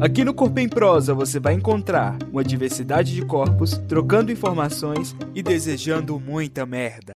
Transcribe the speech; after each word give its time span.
Aqui 0.00 0.24
no 0.24 0.32
Corpo 0.32 0.58
em 0.58 0.66
Prosa 0.66 1.12
você 1.12 1.38
vai 1.38 1.52
encontrar 1.52 2.16
uma 2.32 2.42
diversidade 2.42 3.14
de 3.14 3.22
corpos, 3.22 3.76
trocando 3.86 4.32
informações 4.32 5.14
e 5.34 5.42
desejando 5.42 6.18
muita 6.18 6.64
merda. 6.64 7.12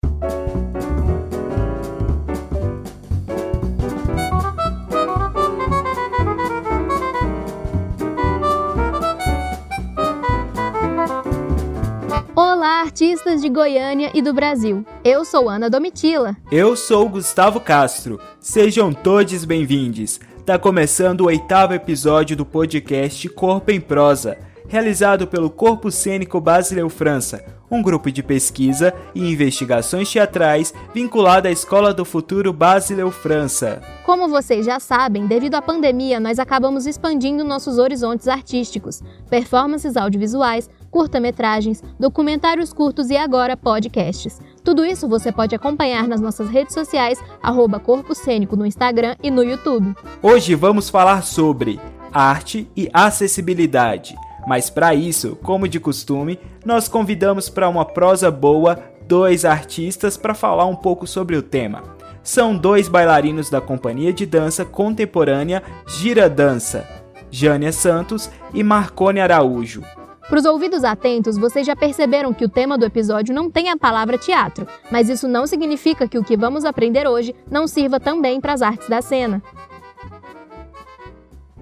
Artistas 12.92 13.40
de 13.40 13.48
Goiânia 13.48 14.10
e 14.12 14.20
do 14.20 14.34
Brasil. 14.34 14.84
Eu 15.02 15.24
sou 15.24 15.48
Ana 15.48 15.70
Domitila. 15.70 16.36
Eu 16.50 16.76
sou 16.76 17.08
Gustavo 17.08 17.58
Castro. 17.58 18.20
Sejam 18.38 18.92
todos 18.92 19.46
bem-vindos. 19.46 20.20
Tá 20.44 20.58
começando 20.58 21.22
o 21.22 21.26
oitavo 21.28 21.72
episódio 21.72 22.36
do 22.36 22.44
podcast 22.44 23.26
Corpo 23.30 23.70
em 23.70 23.80
Prosa, 23.80 24.36
realizado 24.68 25.26
pelo 25.26 25.48
Corpo 25.48 25.90
Cênico 25.90 26.38
Basileu 26.38 26.90
França, 26.90 27.42
um 27.70 27.80
grupo 27.80 28.12
de 28.12 28.22
pesquisa 28.22 28.92
e 29.14 29.32
investigações 29.32 30.12
teatrais 30.12 30.74
vinculado 30.92 31.48
à 31.48 31.50
Escola 31.50 31.94
do 31.94 32.04
Futuro 32.04 32.52
Basileu 32.52 33.10
França. 33.10 33.80
Como 34.04 34.28
vocês 34.28 34.66
já 34.66 34.78
sabem, 34.78 35.26
devido 35.26 35.54
à 35.54 35.62
pandemia, 35.62 36.20
nós 36.20 36.38
acabamos 36.38 36.86
expandindo 36.86 37.42
nossos 37.42 37.78
horizontes 37.78 38.28
artísticos, 38.28 39.00
performances 39.30 39.96
audiovisuais, 39.96 40.68
curta-metragens, 40.92 41.82
documentários 41.98 42.72
curtos 42.72 43.08
e 43.08 43.16
agora 43.16 43.56
podcasts. 43.56 44.38
Tudo 44.62 44.84
isso 44.84 45.08
você 45.08 45.32
pode 45.32 45.54
acompanhar 45.54 46.06
nas 46.06 46.20
nossas 46.20 46.50
redes 46.50 46.74
sociais, 46.74 47.18
arroba 47.42 47.80
Corpo 47.80 48.14
Cênico 48.14 48.54
no 48.54 48.66
Instagram 48.66 49.16
e 49.22 49.30
no 49.30 49.42
YouTube. 49.42 49.96
Hoje 50.22 50.54
vamos 50.54 50.90
falar 50.90 51.22
sobre 51.22 51.80
arte 52.12 52.68
e 52.76 52.90
acessibilidade. 52.92 54.14
Mas 54.46 54.68
para 54.68 54.94
isso, 54.94 55.36
como 55.42 55.66
de 55.66 55.80
costume, 55.80 56.38
nós 56.64 56.88
convidamos 56.88 57.48
para 57.48 57.68
uma 57.68 57.84
prosa 57.84 58.30
boa 58.30 58.78
dois 59.08 59.44
artistas 59.44 60.16
para 60.16 60.34
falar 60.34 60.66
um 60.66 60.76
pouco 60.76 61.06
sobre 61.06 61.36
o 61.36 61.42
tema. 61.42 61.82
São 62.22 62.56
dois 62.56 62.86
bailarinos 62.86 63.48
da 63.48 63.60
companhia 63.60 64.12
de 64.12 64.26
dança 64.26 64.64
contemporânea 64.64 65.62
Gira 65.86 66.28
Dança, 66.28 66.86
Jânia 67.30 67.72
Santos 67.72 68.30
e 68.52 68.62
Marcone 68.62 69.20
Araújo. 69.20 69.82
Para 70.28 70.38
os 70.38 70.44
ouvidos 70.44 70.84
atentos, 70.84 71.36
vocês 71.36 71.66
já 71.66 71.74
perceberam 71.74 72.32
que 72.32 72.44
o 72.44 72.48
tema 72.48 72.78
do 72.78 72.86
episódio 72.86 73.34
não 73.34 73.50
tem 73.50 73.68
a 73.68 73.76
palavra 73.76 74.16
teatro, 74.16 74.66
mas 74.90 75.08
isso 75.08 75.26
não 75.28 75.46
significa 75.46 76.08
que 76.08 76.18
o 76.18 76.24
que 76.24 76.36
vamos 76.36 76.64
aprender 76.64 77.06
hoje 77.06 77.34
não 77.50 77.66
sirva 77.66 77.98
também 77.98 78.40
para 78.40 78.52
as 78.52 78.62
artes 78.62 78.88
da 78.88 79.02
cena. 79.02 79.42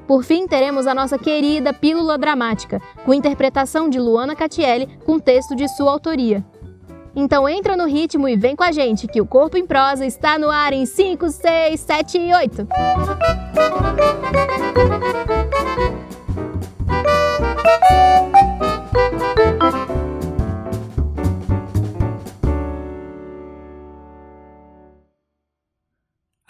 Por 0.06 0.24
fim, 0.24 0.46
teremos 0.46 0.86
a 0.86 0.94
nossa 0.94 1.16
querida 1.16 1.72
Pílula 1.72 2.18
Dramática, 2.18 2.82
com 3.04 3.14
interpretação 3.14 3.88
de 3.88 3.98
Luana 3.98 4.34
Catielli, 4.34 4.88
com 5.06 5.18
texto 5.18 5.54
de 5.54 5.68
sua 5.68 5.92
autoria. 5.92 6.44
Então 7.14 7.48
entra 7.48 7.76
no 7.76 7.86
ritmo 7.86 8.28
e 8.28 8.36
vem 8.36 8.54
com 8.54 8.62
a 8.62 8.72
gente, 8.72 9.08
que 9.08 9.20
o 9.20 9.26
Corpo 9.26 9.56
em 9.56 9.66
Prosa 9.66 10.06
está 10.06 10.38
no 10.38 10.50
ar 10.50 10.72
em 10.72 10.86
5, 10.86 11.28
6, 11.28 11.80
7 11.80 12.18
e 12.18 12.34
8. 12.34 12.68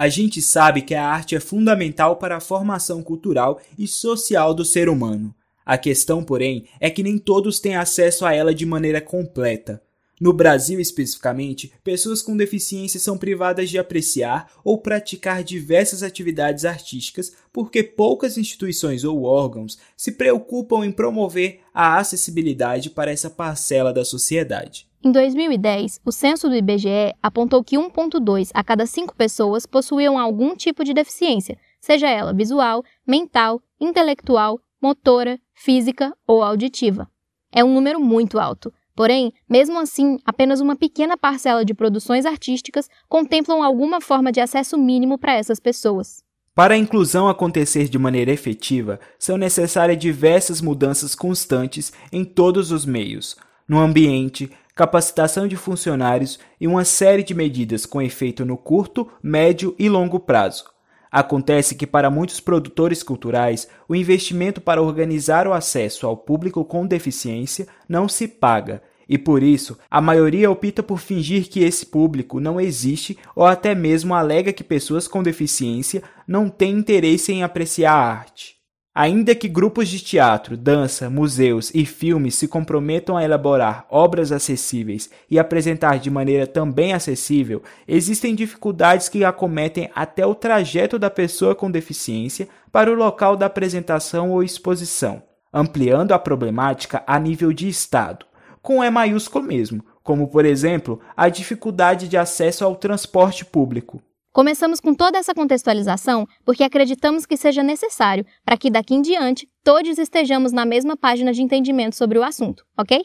A 0.00 0.08
gente 0.08 0.40
sabe 0.40 0.80
que 0.80 0.94
a 0.94 1.06
arte 1.06 1.36
é 1.36 1.40
fundamental 1.40 2.16
para 2.16 2.34
a 2.34 2.40
formação 2.40 3.02
cultural 3.02 3.60
e 3.78 3.86
social 3.86 4.54
do 4.54 4.64
ser 4.64 4.88
humano. 4.88 5.34
A 5.62 5.76
questão, 5.76 6.24
porém, 6.24 6.64
é 6.80 6.88
que 6.88 7.02
nem 7.02 7.18
todos 7.18 7.60
têm 7.60 7.76
acesso 7.76 8.24
a 8.24 8.32
ela 8.32 8.54
de 8.54 8.64
maneira 8.64 8.98
completa. 9.02 9.82
No 10.18 10.32
Brasil, 10.32 10.80
especificamente, 10.80 11.70
pessoas 11.84 12.22
com 12.22 12.34
deficiência 12.34 12.98
são 12.98 13.18
privadas 13.18 13.68
de 13.68 13.76
apreciar 13.76 14.50
ou 14.64 14.78
praticar 14.78 15.44
diversas 15.44 16.02
atividades 16.02 16.64
artísticas 16.64 17.32
porque 17.52 17.82
poucas 17.82 18.38
instituições 18.38 19.04
ou 19.04 19.24
órgãos 19.24 19.76
se 19.98 20.12
preocupam 20.12 20.82
em 20.82 20.92
promover 20.92 21.60
a 21.74 21.98
acessibilidade 21.98 22.88
para 22.88 23.10
essa 23.10 23.28
parcela 23.28 23.92
da 23.92 24.02
sociedade. 24.02 24.89
Em 25.02 25.10
2010, 25.10 25.98
o 26.04 26.12
censo 26.12 26.46
do 26.46 26.54
IBGE 26.54 27.14
apontou 27.22 27.64
que 27.64 27.78
1,2 27.78 28.50
a 28.52 28.62
cada 28.62 28.84
5 28.84 29.16
pessoas 29.16 29.64
possuíam 29.64 30.18
algum 30.18 30.54
tipo 30.54 30.84
de 30.84 30.92
deficiência, 30.92 31.56
seja 31.80 32.06
ela 32.06 32.34
visual, 32.34 32.84
mental, 33.06 33.62
intelectual, 33.80 34.60
motora, 34.80 35.40
física 35.54 36.14
ou 36.26 36.42
auditiva. 36.42 37.08
É 37.50 37.64
um 37.64 37.72
número 37.72 37.98
muito 37.98 38.38
alto. 38.38 38.70
Porém, 38.94 39.32
mesmo 39.48 39.78
assim, 39.78 40.18
apenas 40.22 40.60
uma 40.60 40.76
pequena 40.76 41.16
parcela 41.16 41.64
de 41.64 41.72
produções 41.72 42.26
artísticas 42.26 42.86
contemplam 43.08 43.62
alguma 43.62 44.02
forma 44.02 44.30
de 44.30 44.40
acesso 44.40 44.76
mínimo 44.76 45.16
para 45.16 45.32
essas 45.32 45.58
pessoas. 45.58 46.22
Para 46.54 46.74
a 46.74 46.78
inclusão 46.78 47.26
acontecer 47.26 47.88
de 47.88 47.98
maneira 47.98 48.32
efetiva, 48.32 49.00
são 49.18 49.38
necessárias 49.38 49.98
diversas 49.98 50.60
mudanças 50.60 51.14
constantes 51.14 51.90
em 52.12 52.22
todos 52.22 52.70
os 52.70 52.84
meios, 52.84 53.34
no 53.66 53.78
ambiente, 53.78 54.50
capacitação 54.80 55.46
de 55.46 55.56
funcionários 55.56 56.38
e 56.58 56.66
uma 56.66 56.86
série 56.86 57.22
de 57.22 57.34
medidas 57.34 57.84
com 57.84 58.00
efeito 58.00 58.46
no 58.46 58.56
curto, 58.56 59.06
médio 59.22 59.74
e 59.78 59.90
longo 59.90 60.18
prazo. 60.18 60.64
Acontece 61.12 61.74
que, 61.74 61.86
para 61.86 62.08
muitos 62.08 62.40
produtores 62.40 63.02
culturais, 63.02 63.68
o 63.86 63.94
investimento 63.94 64.58
para 64.58 64.80
organizar 64.80 65.46
o 65.46 65.52
acesso 65.52 66.06
ao 66.06 66.16
público 66.16 66.64
com 66.64 66.86
deficiência 66.86 67.66
não 67.86 68.08
se 68.08 68.26
paga, 68.26 68.82
e 69.06 69.18
por 69.18 69.42
isso 69.42 69.76
a 69.90 70.00
maioria 70.00 70.50
opta 70.50 70.82
por 70.82 70.98
fingir 70.98 71.50
que 71.50 71.60
esse 71.60 71.84
público 71.84 72.40
não 72.40 72.58
existe 72.58 73.18
ou 73.36 73.44
até 73.44 73.74
mesmo 73.74 74.14
alega 74.14 74.50
que 74.50 74.64
pessoas 74.64 75.06
com 75.06 75.22
deficiência 75.22 76.02
não 76.26 76.48
têm 76.48 76.72
interesse 76.72 77.30
em 77.30 77.42
apreciar 77.42 77.92
a 77.92 78.02
arte. 78.02 78.59
Ainda 78.92 79.36
que 79.36 79.48
grupos 79.48 79.88
de 79.88 80.00
teatro, 80.00 80.56
dança, 80.56 81.08
museus 81.08 81.70
e 81.72 81.86
filmes 81.86 82.34
se 82.34 82.48
comprometam 82.48 83.16
a 83.16 83.22
elaborar 83.22 83.86
obras 83.88 84.32
acessíveis 84.32 85.08
e 85.30 85.38
apresentar 85.38 86.00
de 86.00 86.10
maneira 86.10 86.44
também 86.44 86.92
acessível, 86.92 87.62
existem 87.86 88.34
dificuldades 88.34 89.08
que 89.08 89.24
acometem 89.24 89.88
até 89.94 90.26
o 90.26 90.34
trajeto 90.34 90.98
da 90.98 91.08
pessoa 91.08 91.54
com 91.54 91.70
deficiência 91.70 92.48
para 92.72 92.90
o 92.90 92.96
local 92.96 93.36
da 93.36 93.46
apresentação 93.46 94.32
ou 94.32 94.42
exposição, 94.42 95.22
ampliando 95.52 96.10
a 96.10 96.18
problemática 96.18 97.04
a 97.06 97.16
nível 97.16 97.52
de 97.52 97.68
Estado, 97.68 98.26
com 98.60 98.82
E 98.82 98.90
maiúsculo 98.90 99.44
mesmo, 99.44 99.84
como 100.02 100.26
por 100.26 100.44
exemplo 100.44 101.00
a 101.16 101.28
dificuldade 101.28 102.08
de 102.08 102.16
acesso 102.16 102.64
ao 102.64 102.74
transporte 102.74 103.44
público. 103.44 104.02
Começamos 104.32 104.78
com 104.78 104.94
toda 104.94 105.18
essa 105.18 105.34
contextualização 105.34 106.24
porque 106.44 106.62
acreditamos 106.62 107.26
que 107.26 107.36
seja 107.36 107.64
necessário 107.64 108.24
para 108.44 108.56
que 108.56 108.70
daqui 108.70 108.94
em 108.94 109.02
diante 109.02 109.48
todos 109.64 109.98
estejamos 109.98 110.52
na 110.52 110.64
mesma 110.64 110.96
página 110.96 111.32
de 111.32 111.42
entendimento 111.42 111.96
sobre 111.96 112.16
o 112.16 112.22
assunto, 112.22 112.64
ok? 112.78 113.04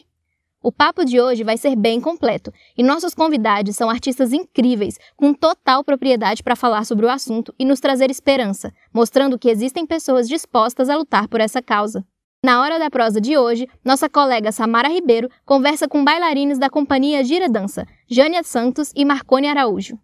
O 0.61 0.71
papo 0.71 1.03
de 1.03 1.19
hoje 1.19 1.43
vai 1.43 1.57
ser 1.57 1.75
bem 1.75 1.99
completo 1.99 2.51
e 2.77 2.83
nossos 2.83 3.15
convidados 3.15 3.75
são 3.75 3.89
artistas 3.89 4.33
incríveis, 4.33 4.99
com 5.15 5.33
total 5.33 5.83
propriedade 5.83 6.43
para 6.43 6.55
falar 6.55 6.85
sobre 6.85 7.07
o 7.07 7.09
assunto 7.09 7.53
e 7.57 7.65
nos 7.65 7.79
trazer 7.79 8.11
esperança, 8.11 8.71
mostrando 8.93 9.37
que 9.37 9.49
existem 9.49 9.85
pessoas 9.85 10.27
dispostas 10.27 10.89
a 10.89 10.95
lutar 10.95 11.27
por 11.27 11.41
essa 11.41 11.61
causa. 11.61 12.05
Na 12.43 12.61
hora 12.61 12.77
da 12.77 12.91
prosa 12.91 13.19
de 13.19 13.35
hoje, 13.35 13.67
nossa 13.83 14.07
colega 14.07 14.51
Samara 14.51 14.89
Ribeiro 14.89 15.29
conversa 15.43 15.87
com 15.87 16.03
bailarinos 16.03 16.59
da 16.59 16.69
companhia 16.69 17.23
Gira 17.23 17.49
Dança, 17.49 17.87
Jânia 18.07 18.43
Santos 18.43 18.91
e 18.95 19.03
Marcone 19.03 19.47
Araújo. 19.47 19.99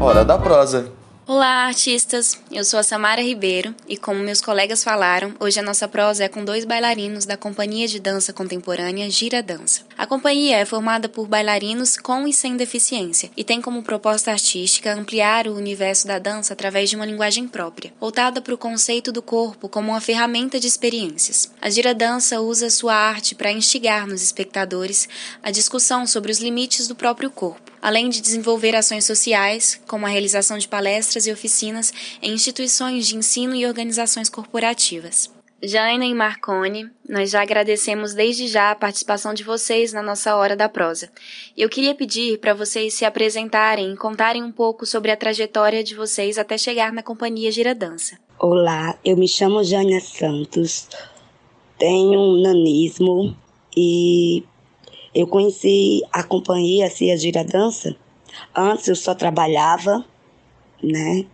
Hora 0.00 0.24
da 0.24 0.38
prosa. 0.38 0.92
Olá, 1.26 1.66
artistas! 1.66 2.38
Eu 2.52 2.64
sou 2.64 2.78
a 2.78 2.84
Samara 2.84 3.20
Ribeiro 3.20 3.74
e, 3.88 3.96
como 3.96 4.20
meus 4.20 4.40
colegas 4.40 4.84
falaram, 4.84 5.34
hoje 5.40 5.58
a 5.58 5.62
nossa 5.62 5.88
prosa 5.88 6.22
é 6.22 6.28
com 6.28 6.44
dois 6.44 6.64
bailarinos 6.64 7.26
da 7.26 7.36
Companhia 7.36 7.88
de 7.88 7.98
Dança 7.98 8.32
Contemporânea 8.32 9.10
Gira 9.10 9.42
Dança. 9.42 9.82
A 9.98 10.06
companhia 10.06 10.56
é 10.56 10.64
formada 10.64 11.08
por 11.08 11.26
bailarinos 11.26 11.96
com 11.96 12.28
e 12.28 12.32
sem 12.32 12.56
deficiência 12.56 13.28
e 13.36 13.42
tem 13.42 13.60
como 13.60 13.82
proposta 13.82 14.30
artística 14.30 14.94
ampliar 14.94 15.48
o 15.48 15.56
universo 15.56 16.06
da 16.06 16.20
dança 16.20 16.52
através 16.52 16.88
de 16.88 16.94
uma 16.94 17.04
linguagem 17.04 17.48
própria, 17.48 17.92
voltada 18.00 18.40
para 18.40 18.54
o 18.54 18.58
conceito 18.58 19.10
do 19.10 19.20
corpo 19.20 19.68
como 19.68 19.90
uma 19.90 20.00
ferramenta 20.00 20.60
de 20.60 20.68
experiências. 20.68 21.50
A 21.60 21.68
Gira 21.68 21.92
Dança 21.92 22.40
usa 22.40 22.70
sua 22.70 22.94
arte 22.94 23.34
para 23.34 23.50
instigar 23.50 24.06
nos 24.06 24.22
espectadores 24.22 25.08
a 25.42 25.50
discussão 25.50 26.06
sobre 26.06 26.30
os 26.30 26.38
limites 26.38 26.86
do 26.86 26.94
próprio 26.94 27.30
corpo 27.30 27.67
além 27.80 28.08
de 28.08 28.20
desenvolver 28.20 28.74
ações 28.74 29.04
sociais, 29.04 29.80
como 29.86 30.06
a 30.06 30.08
realização 30.08 30.58
de 30.58 30.68
palestras 30.68 31.26
e 31.26 31.32
oficinas 31.32 31.92
em 32.22 32.32
instituições 32.32 33.06
de 33.06 33.16
ensino 33.16 33.54
e 33.54 33.66
organizações 33.66 34.28
corporativas. 34.28 35.30
Jaina 35.60 36.04
e 36.04 36.14
Marcone, 36.14 36.88
nós 37.08 37.30
já 37.30 37.42
agradecemos 37.42 38.14
desde 38.14 38.46
já 38.46 38.70
a 38.70 38.76
participação 38.76 39.34
de 39.34 39.42
vocês 39.42 39.92
na 39.92 40.00
nossa 40.00 40.36
Hora 40.36 40.54
da 40.54 40.68
Prosa. 40.68 41.10
Eu 41.56 41.68
queria 41.68 41.96
pedir 41.96 42.38
para 42.38 42.54
vocês 42.54 42.94
se 42.94 43.04
apresentarem 43.04 43.92
e 43.92 43.96
contarem 43.96 44.40
um 44.40 44.52
pouco 44.52 44.86
sobre 44.86 45.10
a 45.10 45.16
trajetória 45.16 45.82
de 45.82 45.96
vocês 45.96 46.38
até 46.38 46.56
chegar 46.56 46.92
na 46.92 47.02
Companhia 47.02 47.50
Giradança. 47.50 48.16
Olá, 48.38 48.96
eu 49.04 49.16
me 49.16 49.26
chamo 49.26 49.64
Jaina 49.64 50.00
Santos, 50.00 50.88
tenho 51.76 52.40
nanismo 52.40 53.36
e 53.76 54.44
eu 55.18 55.26
conheci 55.26 56.00
a 56.12 56.22
Companhia 56.22 56.88
Cia 56.88 57.16
Giradança. 57.16 57.96
Antes 58.54 58.86
eu 58.86 58.94
só 58.94 59.16
trabalhava, 59.16 60.04
né? 60.80 61.26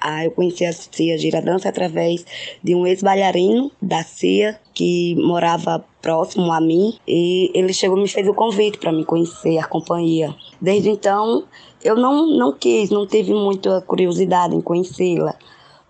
Ah, 0.00 0.24
eu 0.24 0.30
conheci 0.30 0.64
a 0.64 0.72
Cia 0.72 1.18
Giradança 1.18 1.68
através 1.68 2.24
de 2.62 2.76
um 2.76 2.86
ex-bailarino 2.86 3.72
da 3.82 4.04
Cia 4.04 4.60
que 4.72 5.16
morava 5.16 5.84
próximo 6.00 6.52
a 6.52 6.60
mim 6.60 6.96
e 7.06 7.50
ele 7.52 7.72
chegou 7.72 7.96
me 7.96 8.06
fez 8.06 8.28
o 8.28 8.34
convite 8.34 8.78
para 8.78 8.92
me 8.92 9.04
conhecer 9.04 9.58
a 9.58 9.66
companhia. 9.66 10.32
Desde 10.60 10.90
então, 10.90 11.42
eu 11.82 11.96
não, 11.96 12.28
não 12.28 12.52
quis, 12.52 12.90
não 12.90 13.08
tive 13.08 13.34
muita 13.34 13.80
curiosidade 13.80 14.54
em 14.54 14.60
conhecê-la, 14.60 15.34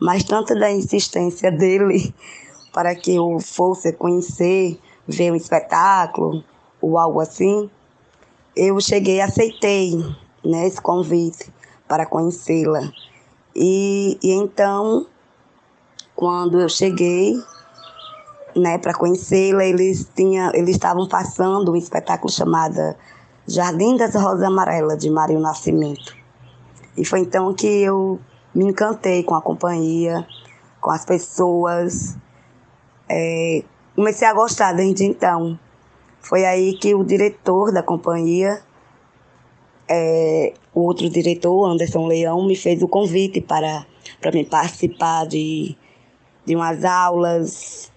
mas 0.01 0.25
tanta 0.25 0.55
da 0.55 0.73
insistência 0.73 1.53
dele 1.53 2.15
para 2.73 2.95
que 2.95 3.15
eu 3.15 3.39
fosse 3.41 3.93
conhecer, 3.93 4.79
ver 5.07 5.31
um 5.31 5.37
espetáculo 5.37 6.43
ou 6.83 6.99
algo 6.99 7.21
assim, 7.21 7.71
eu 8.55 8.79
cheguei 8.81 9.21
aceitei 9.21 9.97
né, 10.45 10.67
esse 10.67 10.81
convite 10.81 11.51
para 11.89 12.05
conhecê-la. 12.05 12.93
E, 13.55 14.19
e 14.23 14.33
então, 14.33 15.07
quando 16.15 16.61
eu 16.61 16.69
cheguei, 16.69 17.35
né, 18.57 18.79
para 18.79 18.93
conhecê-la, 18.93 19.65
eles 19.65 20.11
tinha, 20.15 20.51
eles 20.55 20.77
estavam 20.77 21.09
passando 21.09 21.73
um 21.73 21.77
espetáculo 21.77 22.31
chamado 22.31 22.95
Jardim 23.47 23.97
das 23.97 24.15
Rosas 24.15 24.43
Amarelas 24.43 24.99
de 24.99 25.11
Mário 25.11 25.39
Nascimento. 25.39 26.15
E 26.97 27.05
foi 27.05 27.21
então 27.21 27.55
que 27.55 27.67
eu 27.67 28.21
me 28.55 28.67
encantei 28.67 29.23
com 29.23 29.35
a 29.35 29.41
companhia, 29.41 30.27
com 30.81 30.91
as 30.91 31.05
pessoas. 31.05 32.17
É, 33.09 33.63
comecei 33.95 34.27
a 34.27 34.35
gostar 34.35 34.73
desde 34.73 35.05
então. 35.05 35.59
Foi 36.23 36.45
aí 36.45 36.75
que 36.79 36.95
o 36.95 37.05
diretor 37.05 37.73
da 37.73 37.83
companhia 37.83 38.63
é, 39.89 40.55
o 40.75 40.81
outro 40.81 41.09
diretor, 41.11 41.67
Anderson 41.67 42.07
Leão, 42.07 42.47
me 42.47 42.57
fez 42.57 42.83
o 42.83 42.89
convite 42.89 43.41
para, 43.41 43.87
para 44.21 44.33
me 44.33 44.45
participar 44.45 45.27
de, 45.27 45.77
de 46.47 46.57
umas 46.57 46.83
aulas. 46.85 47.93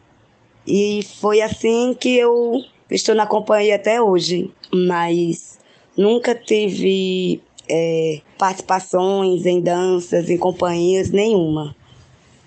E 0.67 1.01
foi 1.21 1.41
assim 1.41 1.95
que 1.97 2.17
eu 2.17 2.61
estou 2.91 3.15
na 3.15 3.25
companhia 3.25 3.75
até 3.75 4.01
hoje. 4.01 4.51
Mas 4.73 5.57
nunca 5.95 6.35
tive 6.35 7.41
é, 7.69 8.21
participações 8.37 9.45
em 9.45 9.61
danças, 9.61 10.29
em 10.29 10.37
companhias 10.37 11.11
nenhuma. 11.11 11.73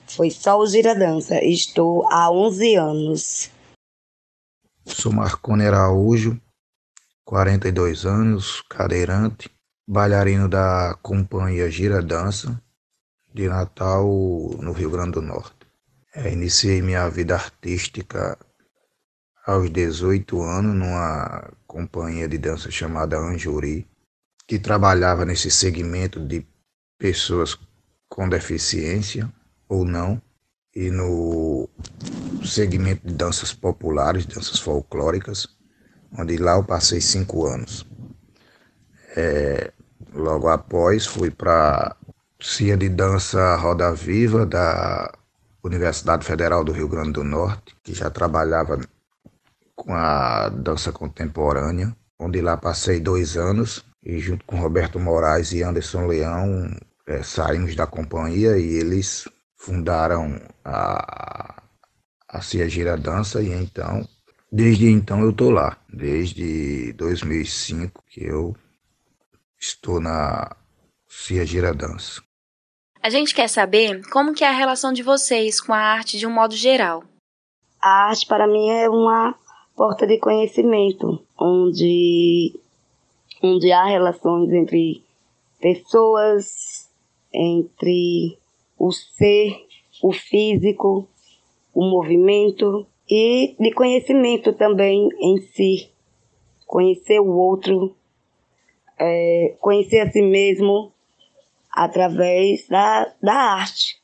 Foi 0.06 0.30
só 0.30 0.58
o 0.58 0.66
Giradança. 0.66 1.42
Estou 1.42 2.06
há 2.10 2.30
11 2.30 2.74
anos. 2.74 3.50
Sou 4.88 5.12
Marcone 5.12 5.66
Araújo, 5.66 6.40
42 7.24 8.04
anos, 8.04 8.62
cadeirante, 8.68 9.48
bailarino 9.86 10.48
da 10.48 10.98
companhia 11.02 11.70
Gira 11.70 12.02
Dança, 12.02 12.60
de 13.32 13.48
Natal, 13.48 14.04
no 14.60 14.72
Rio 14.72 14.90
Grande 14.90 15.12
do 15.12 15.22
Norte. 15.22 15.54
É, 16.14 16.32
iniciei 16.32 16.82
minha 16.82 17.08
vida 17.08 17.34
artística 17.34 18.36
aos 19.46 19.70
18 19.70 20.42
anos 20.42 20.74
numa 20.74 21.52
companhia 21.66 22.26
de 22.26 22.38
dança 22.38 22.70
chamada 22.70 23.18
Anjuri, 23.18 23.86
que 24.46 24.58
trabalhava 24.58 25.24
nesse 25.24 25.50
segmento 25.50 26.18
de 26.18 26.44
pessoas 26.98 27.56
com 28.08 28.28
deficiência 28.28 29.32
ou 29.68 29.84
não, 29.84 30.20
e 30.74 30.90
no 30.90 31.68
segmento 32.44 33.06
de 33.06 33.14
danças 33.14 33.52
populares, 33.52 34.26
danças 34.26 34.58
folclóricas 34.58 35.58
onde 36.16 36.36
lá 36.36 36.52
eu 36.56 36.64
passei 36.64 37.00
cinco 37.00 37.46
anos. 37.46 37.86
É, 39.16 39.72
logo 40.14 40.48
após 40.48 41.06
fui 41.06 41.30
para 41.30 41.96
CIA 42.40 42.76
de 42.76 42.88
Dança 42.88 43.56
Roda 43.56 43.92
Viva 43.92 44.46
da 44.46 45.12
Universidade 45.62 46.24
Federal 46.24 46.62
do 46.62 46.72
Rio 46.72 46.88
Grande 46.88 47.12
do 47.12 47.24
Norte, 47.24 47.76
que 47.82 47.92
já 47.92 48.10
trabalhava 48.10 48.78
com 49.74 49.94
a 49.94 50.48
dança 50.48 50.92
contemporânea, 50.92 51.94
onde 52.18 52.40
lá 52.40 52.56
passei 52.56 53.00
dois 53.00 53.36
anos 53.36 53.84
e 54.02 54.18
junto 54.18 54.44
com 54.44 54.60
Roberto 54.60 54.98
Moraes 54.98 55.52
e 55.52 55.62
Anderson 55.62 56.06
Leão 56.06 56.70
é, 57.06 57.22
saímos 57.22 57.74
da 57.74 57.86
companhia 57.86 58.58
e 58.58 58.74
eles 58.74 59.28
fundaram 59.58 60.40
a, 60.64 61.62
a 62.28 62.40
Cia 62.40 62.68
Gira 62.68 62.96
Dança 62.96 63.42
e 63.42 63.52
então 63.52 64.08
Desde 64.50 64.88
então 64.88 65.20
eu 65.20 65.30
tô 65.30 65.50
lá, 65.50 65.76
desde 65.92 66.94
2005 66.94 68.02
que 68.08 68.24
eu 68.24 68.56
estou 69.60 70.00
na 70.00 70.56
Cia 71.06 71.44
Gira 71.44 71.74
Dança. 71.74 72.22
A 73.02 73.10
gente 73.10 73.34
quer 73.34 73.46
saber 73.46 74.00
como 74.08 74.32
que 74.32 74.42
é 74.42 74.48
a 74.48 74.52
relação 74.52 74.90
de 74.90 75.02
vocês 75.02 75.60
com 75.60 75.74
a 75.74 75.78
arte 75.78 76.18
de 76.18 76.26
um 76.26 76.32
modo 76.32 76.54
geral. 76.54 77.04
A 77.80 78.08
arte 78.08 78.26
para 78.26 78.46
mim 78.46 78.70
é 78.70 78.88
uma 78.88 79.34
porta 79.76 80.06
de 80.06 80.18
conhecimento, 80.18 81.22
onde, 81.38 82.58
onde 83.42 83.70
há 83.70 83.84
relações 83.84 84.50
entre 84.50 85.04
pessoas, 85.60 86.88
entre 87.30 88.37
o 88.78 88.92
ser, 88.92 89.66
o 90.02 90.12
físico, 90.12 91.08
o 91.74 91.90
movimento 91.90 92.86
e 93.08 93.56
de 93.58 93.72
conhecimento 93.72 94.52
também 94.52 95.08
em 95.20 95.38
si. 95.40 95.90
Conhecer 96.66 97.18
o 97.20 97.30
outro, 97.30 97.96
é, 98.98 99.56
conhecer 99.60 100.00
a 100.00 100.10
si 100.10 100.22
mesmo 100.22 100.92
através 101.70 102.68
da, 102.68 103.12
da 103.22 103.34
arte. 103.34 103.96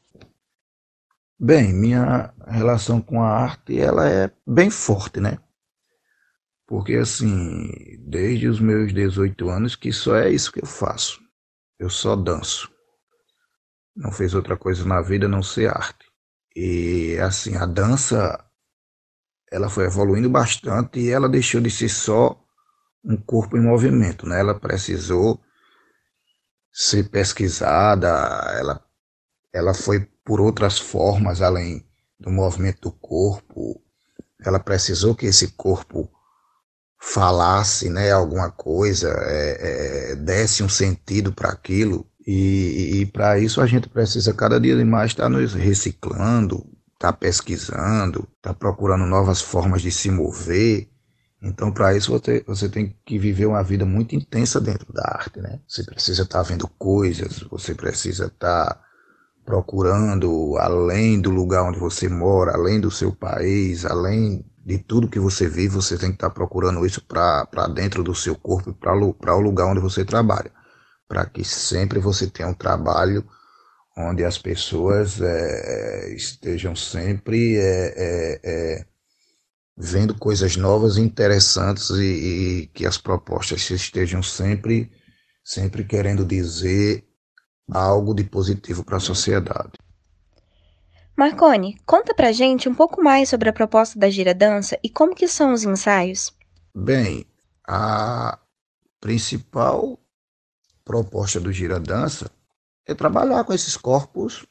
Bem, 1.38 1.74
minha 1.74 2.32
relação 2.46 3.00
com 3.00 3.20
a 3.20 3.28
arte 3.28 3.78
ela 3.78 4.08
é 4.08 4.30
bem 4.46 4.70
forte, 4.70 5.20
né? 5.20 5.38
Porque 6.66 6.94
assim, 6.94 7.68
desde 7.98 8.48
os 8.48 8.60
meus 8.60 8.94
18 8.94 9.48
anos 9.48 9.76
que 9.76 9.92
só 9.92 10.16
é 10.16 10.30
isso 10.30 10.50
que 10.50 10.62
eu 10.62 10.66
faço. 10.66 11.20
Eu 11.78 11.90
só 11.90 12.16
danço. 12.16 12.73
Não 13.96 14.10
fiz 14.10 14.34
outra 14.34 14.56
coisa 14.56 14.84
na 14.84 15.00
vida 15.00 15.28
não 15.28 15.42
ser 15.42 15.68
arte. 15.68 16.06
E 16.54 17.16
assim, 17.20 17.56
a 17.56 17.66
dança 17.66 18.44
ela 19.50 19.68
foi 19.68 19.84
evoluindo 19.84 20.28
bastante 20.28 20.98
e 20.98 21.10
ela 21.10 21.28
deixou 21.28 21.60
de 21.60 21.70
ser 21.70 21.88
só 21.88 22.40
um 23.04 23.16
corpo 23.16 23.56
em 23.56 23.60
movimento, 23.60 24.26
né? 24.26 24.40
Ela 24.40 24.58
precisou 24.58 25.40
ser 26.72 27.08
pesquisada, 27.08 28.08
ela, 28.58 28.84
ela 29.52 29.74
foi 29.74 30.00
por 30.24 30.40
outras 30.40 30.78
formas 30.78 31.40
além 31.40 31.86
do 32.18 32.30
movimento 32.30 32.80
do 32.80 32.92
corpo. 32.92 33.80
Ela 34.44 34.58
precisou 34.58 35.14
que 35.14 35.26
esse 35.26 35.52
corpo 35.52 36.10
falasse, 36.98 37.90
né, 37.90 38.10
alguma 38.10 38.50
coisa, 38.50 39.14
é, 39.26 40.12
é, 40.12 40.16
desse 40.16 40.62
um 40.62 40.68
sentido 40.68 41.32
para 41.32 41.50
aquilo. 41.50 42.10
E, 42.26 43.00
e 43.00 43.06
para 43.06 43.38
isso 43.38 43.60
a 43.60 43.66
gente 43.66 43.88
precisa 43.88 44.32
cada 44.32 44.58
dia 44.58 44.82
mais 44.84 45.10
estar 45.10 45.28
nos 45.28 45.52
reciclando, 45.52 46.64
está 46.94 47.12
pesquisando, 47.12 48.26
está 48.36 48.54
procurando 48.54 49.04
novas 49.04 49.42
formas 49.42 49.82
de 49.82 49.90
se 49.90 50.10
mover. 50.10 50.88
Então, 51.42 51.70
para 51.70 51.94
isso, 51.94 52.10
você, 52.46 52.68
tem 52.70 52.96
que 53.04 53.18
viver 53.18 53.44
uma 53.44 53.62
vida 53.62 53.84
muito 53.84 54.16
intensa 54.16 54.58
dentro 54.58 54.90
da 54.90 55.02
arte, 55.02 55.40
né? 55.40 55.60
Você 55.68 55.84
precisa 55.84 56.22
estar 56.22 56.42
tá 56.42 56.48
vendo 56.48 56.66
coisas, 56.78 57.40
você 57.50 57.74
precisa 57.74 58.26
estar 58.26 58.66
tá 58.66 58.80
procurando 59.44 60.56
além 60.58 61.20
do 61.20 61.28
lugar 61.30 61.64
onde 61.64 61.78
você 61.78 62.08
mora, 62.08 62.54
além 62.54 62.80
do 62.80 62.90
seu 62.90 63.12
país, 63.12 63.84
além 63.84 64.42
de 64.64 64.78
tudo 64.78 65.08
que 65.08 65.20
você 65.20 65.46
vive, 65.46 65.74
você 65.74 65.98
tem 65.98 66.08
que 66.08 66.16
estar 66.16 66.30
tá 66.30 66.34
procurando 66.34 66.86
isso 66.86 67.04
para 67.04 67.68
dentro 67.74 68.02
do 68.02 68.14
seu 68.14 68.34
corpo, 68.34 68.72
para 68.72 69.36
o 69.36 69.40
lugar 69.40 69.66
onde 69.66 69.80
você 69.80 70.02
trabalha, 70.04 70.50
para 71.08 71.26
que 71.26 71.44
sempre 71.44 71.98
você 71.98 72.26
tenha 72.26 72.48
um 72.48 72.54
trabalho 72.54 73.24
onde 73.96 74.24
as 74.24 74.38
pessoas 74.38 75.20
é, 75.20 76.12
estejam 76.14 76.74
sempre 76.74 77.56
é, 77.56 77.94
é, 77.96 78.40
é, 78.44 78.86
vendo 79.76 80.18
coisas 80.18 80.56
novas 80.56 80.96
e 80.96 81.00
interessantes 81.00 81.90
e, 81.90 82.02
e, 82.02 82.66
que 82.68 82.86
as 82.86 82.98
propostas 82.98 83.70
estejam 83.70 84.22
sempre, 84.22 84.90
sempre 85.44 85.84
querendo 85.84 86.24
dizer 86.24 87.04
algo 87.70 88.14
de 88.14 88.24
positivo 88.24 88.84
para 88.84 88.96
a 88.96 89.00
sociedade. 89.00 89.72
Marcone, 91.16 91.78
conta 91.86 92.12
pra 92.12 92.32
gente 92.32 92.68
um 92.68 92.74
pouco 92.74 93.00
mais 93.00 93.28
sobre 93.28 93.48
a 93.48 93.52
proposta 93.52 93.98
da 93.98 94.10
Gira 94.10 94.34
Dança 94.34 94.76
e 94.82 94.90
como 94.90 95.14
que 95.14 95.28
são 95.28 95.52
os 95.52 95.62
ensaios. 95.62 96.34
Bem, 96.74 97.24
a 97.66 98.36
principal 99.00 100.00
proposta 100.84 101.40
do 101.40 101.52
Gira 101.52 101.80
Dança 101.80 102.30
é 102.86 102.94
trabalhar 102.94 103.44
com 103.44 103.52
esses 103.52 103.76
corpos 103.76 104.46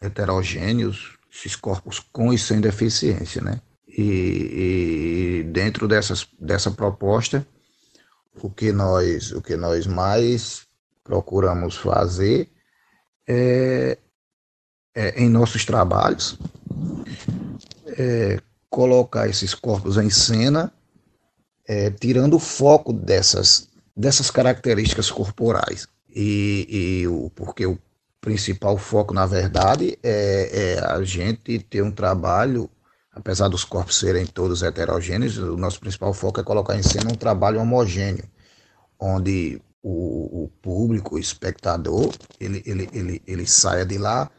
heterogêneos, 0.00 1.18
esses 1.32 1.54
corpos 1.54 2.00
com 2.00 2.32
e 2.32 2.38
sem 2.38 2.60
deficiência, 2.60 3.42
né? 3.42 3.60
E, 3.86 5.40
e, 5.40 5.42
dentro 5.44 5.86
dessas, 5.86 6.26
dessa 6.40 6.70
proposta, 6.70 7.46
o 8.42 8.48
que 8.48 8.72
nós, 8.72 9.32
o 9.32 9.42
que 9.42 9.56
nós 9.56 9.86
mais 9.86 10.66
procuramos 11.04 11.76
fazer 11.76 12.48
é, 13.28 13.98
é 14.94 15.22
em 15.22 15.28
nossos 15.28 15.64
trabalhos 15.66 16.38
é, 17.98 18.40
colocar 18.68 19.28
esses 19.28 19.54
corpos 19.54 19.96
em 19.96 20.10
cena, 20.10 20.72
é, 21.66 21.90
tirando 21.90 22.34
o 22.34 22.40
foco 22.40 22.92
dessas, 22.92 23.68
dessas 23.96 24.30
características 24.30 25.10
corporais. 25.10 25.86
E, 26.14 27.04
o, 27.08 27.30
porque 27.30 27.66
o 27.66 27.78
principal 28.20 28.76
foco, 28.78 29.14
na 29.14 29.26
verdade, 29.26 29.98
é, 30.02 30.76
é 30.76 30.84
a 30.84 31.02
gente 31.02 31.58
ter 31.58 31.82
um 31.82 31.90
trabalho 31.90 32.70
apesar 33.14 33.48
dos 33.48 33.64
corpos 33.64 33.98
serem 33.98 34.26
todos 34.26 34.62
heterogêneos, 34.62 35.36
o 35.36 35.56
nosso 35.56 35.78
principal 35.78 36.14
foco 36.14 36.40
é 36.40 36.42
colocar 36.42 36.76
em 36.76 36.82
cena 36.82 37.12
um 37.12 37.16
trabalho 37.16 37.60
homogêneo, 37.60 38.24
onde 38.98 39.60
o, 39.82 40.44
o 40.44 40.48
público, 40.62 41.16
o 41.16 41.18
espectador, 41.18 42.12
ele, 42.40 42.62
ele, 42.64 42.88
ele, 42.92 43.22
ele 43.26 43.46
saia 43.46 43.84
de 43.84 43.98
lá 43.98 44.30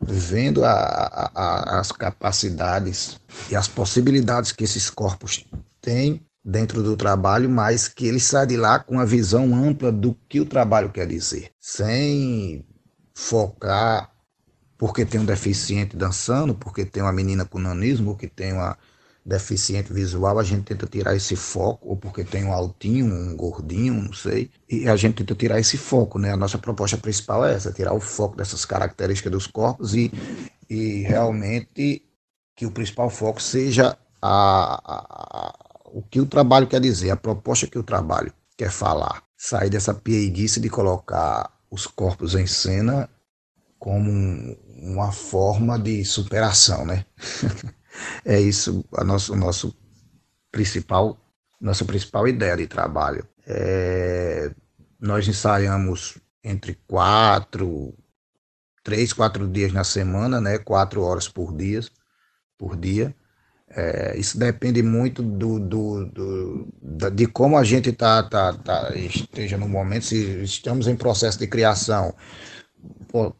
vendo 0.00 0.64
a, 0.64 1.30
a, 1.34 1.80
as 1.80 1.90
capacidades 1.90 3.18
e 3.50 3.56
as 3.56 3.66
possibilidades 3.66 4.52
que 4.52 4.62
esses 4.62 4.90
corpos 4.90 5.44
têm 5.80 6.25
dentro 6.46 6.80
do 6.82 6.96
trabalho, 6.96 7.50
mas 7.50 7.88
que 7.88 8.06
ele 8.06 8.20
saia 8.20 8.46
de 8.46 8.56
lá 8.56 8.78
com 8.78 8.94
uma 8.94 9.06
visão 9.06 9.52
ampla 9.52 9.90
do 9.90 10.16
que 10.28 10.40
o 10.40 10.46
trabalho 10.46 10.90
quer 10.90 11.06
dizer, 11.06 11.50
sem 11.60 12.64
focar 13.12 14.12
porque 14.78 15.04
tem 15.04 15.20
um 15.20 15.24
deficiente 15.24 15.96
dançando, 15.96 16.54
porque 16.54 16.84
tem 16.84 17.02
uma 17.02 17.12
menina 17.12 17.44
com 17.44 17.58
nanismo, 17.58 18.12
porque 18.12 18.28
tem 18.28 18.52
uma 18.52 18.76
deficiente 19.24 19.92
visual, 19.92 20.38
a 20.38 20.44
gente 20.44 20.62
tenta 20.64 20.86
tirar 20.86 21.16
esse 21.16 21.34
foco, 21.34 21.88
ou 21.88 21.96
porque 21.96 22.22
tem 22.22 22.44
um 22.44 22.52
altinho, 22.52 23.06
um 23.06 23.34
gordinho, 23.34 23.94
não 23.94 24.12
sei, 24.12 24.50
e 24.68 24.88
a 24.88 24.94
gente 24.94 25.16
tenta 25.16 25.34
tirar 25.34 25.58
esse 25.58 25.76
foco, 25.76 26.18
né? 26.18 26.32
A 26.32 26.36
nossa 26.36 26.58
proposta 26.58 26.96
principal 26.96 27.44
é 27.44 27.54
essa, 27.54 27.72
tirar 27.72 27.92
o 27.92 28.00
foco 28.00 28.36
dessas 28.36 28.64
características 28.64 29.32
dos 29.32 29.46
corpos 29.46 29.94
e, 29.94 30.12
e 30.70 31.02
realmente 31.02 32.02
que 32.54 32.66
o 32.66 32.70
principal 32.70 33.10
foco 33.10 33.42
seja 33.42 33.98
a, 34.22 34.80
a, 34.84 35.06
a, 35.40 35.65
o 35.96 36.02
que 36.02 36.20
o 36.20 36.26
trabalho 36.26 36.66
quer 36.66 36.78
dizer, 36.78 37.10
a 37.10 37.16
proposta 37.16 37.66
que 37.66 37.78
o 37.78 37.82
trabalho 37.82 38.30
quer 38.54 38.70
falar. 38.70 39.22
Sair 39.34 39.70
dessa 39.70 39.94
piedice 39.94 40.60
de 40.60 40.68
colocar 40.68 41.50
os 41.70 41.86
corpos 41.86 42.34
em 42.34 42.46
cena 42.46 43.08
como 43.78 44.10
um, 44.10 44.54
uma 44.92 45.10
forma 45.10 45.78
de 45.78 46.04
superação, 46.04 46.84
né? 46.84 47.06
é 48.26 48.38
isso 48.38 48.84
a 48.94 49.02
nosso, 49.02 49.32
o 49.32 49.36
nosso 49.36 49.74
principal, 50.52 51.18
nossa 51.58 51.82
principal 51.86 52.28
ideia 52.28 52.58
de 52.58 52.66
trabalho. 52.66 53.26
É, 53.46 54.54
nós 55.00 55.26
ensaiamos 55.26 56.18
entre 56.44 56.78
quatro, 56.86 57.94
três, 58.84 59.14
quatro 59.14 59.48
dias 59.48 59.72
na 59.72 59.82
semana, 59.82 60.42
né? 60.42 60.58
Quatro 60.58 61.00
horas 61.00 61.26
por 61.26 61.56
dia, 61.56 61.80
por 62.58 62.76
dia. 62.76 63.16
É, 63.76 64.16
isso 64.16 64.38
depende 64.38 64.82
muito 64.82 65.22
do, 65.22 65.60
do, 65.60 66.06
do, 66.06 66.68
de 67.10 67.26
como 67.26 67.58
a 67.58 67.64
gente 67.64 67.92
tá, 67.92 68.22
tá, 68.22 68.54
tá, 68.54 68.92
esteja 68.96 69.58
no 69.58 69.68
momento, 69.68 70.06
se 70.06 70.42
estamos 70.42 70.88
em 70.88 70.96
processo 70.96 71.38
de 71.38 71.46
criação 71.46 72.14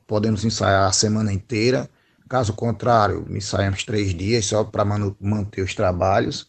podemos 0.06 0.44
ensaiar 0.44 0.88
a 0.88 0.92
semana 0.92 1.32
inteira. 1.32 1.88
Caso 2.28 2.52
contrário, 2.52 3.26
ensaiamos 3.30 3.84
três 3.84 4.14
dias 4.14 4.46
só 4.46 4.64
para 4.64 4.84
manter 4.84 5.62
os 5.62 5.74
trabalhos. 5.74 6.48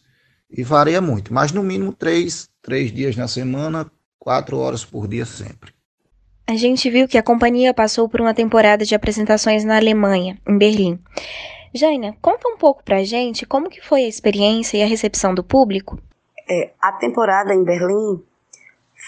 E 0.50 0.62
varia 0.62 1.00
muito, 1.00 1.32
mas 1.32 1.52
no 1.52 1.62
mínimo 1.62 1.92
três, 1.92 2.48
três 2.62 2.90
dias 2.90 3.14
na 3.16 3.28
semana, 3.28 3.90
quatro 4.18 4.58
horas 4.58 4.82
por 4.82 5.06
dia 5.06 5.26
sempre. 5.26 5.72
A 6.46 6.56
gente 6.56 6.88
viu 6.88 7.06
que 7.06 7.18
a 7.18 7.22
companhia 7.22 7.74
passou 7.74 8.08
por 8.08 8.22
uma 8.22 8.32
temporada 8.32 8.82
de 8.82 8.94
apresentações 8.94 9.62
na 9.62 9.76
Alemanha, 9.76 10.38
em 10.48 10.56
Berlim. 10.56 10.98
Jaina, 11.74 12.16
conta 12.20 12.48
um 12.48 12.56
pouco 12.56 12.82
pra 12.82 13.04
gente 13.04 13.46
como 13.46 13.68
que 13.68 13.80
foi 13.80 14.04
a 14.04 14.08
experiência 14.08 14.78
e 14.78 14.82
a 14.82 14.86
recepção 14.86 15.34
do 15.34 15.44
público. 15.44 15.98
É, 16.48 16.70
a 16.80 16.92
temporada 16.92 17.54
em 17.54 17.62
Berlim 17.62 18.22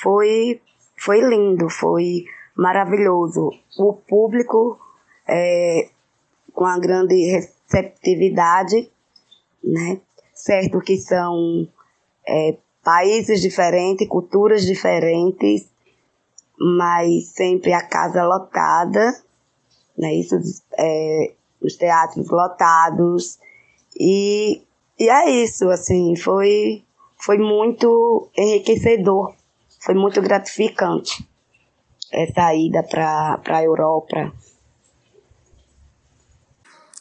foi, 0.02 0.60
foi 0.96 1.20
lindo, 1.20 1.70
foi 1.70 2.24
maravilhoso. 2.54 3.50
O 3.78 3.94
público 3.94 4.78
é, 5.26 5.88
com 6.52 6.66
a 6.66 6.78
grande 6.78 7.14
receptividade, 7.30 8.90
né? 9.62 10.00
Certo 10.34 10.80
que 10.80 10.96
são 10.96 11.68
é, 12.26 12.56
países 12.82 13.40
diferentes, 13.40 14.08
culturas 14.08 14.64
diferentes, 14.64 15.68
mas 16.58 17.28
sempre 17.28 17.72
a 17.72 17.86
casa 17.86 18.22
lotada, 18.24 19.22
né? 19.96 20.14
Isso, 20.14 20.36
é, 20.76 21.32
os 21.60 21.76
teatros 21.76 22.28
lotados 22.28 23.38
e, 23.98 24.62
e 24.98 25.08
é 25.08 25.30
isso, 25.30 25.68
assim, 25.68 26.16
foi, 26.16 26.84
foi 27.16 27.38
muito 27.38 28.30
enriquecedor, 28.36 29.34
foi 29.80 29.94
muito 29.94 30.20
gratificante 30.22 31.28
essa 32.12 32.54
ida 32.54 32.82
para 32.82 33.40
a 33.46 33.62
Europa. 33.62 34.32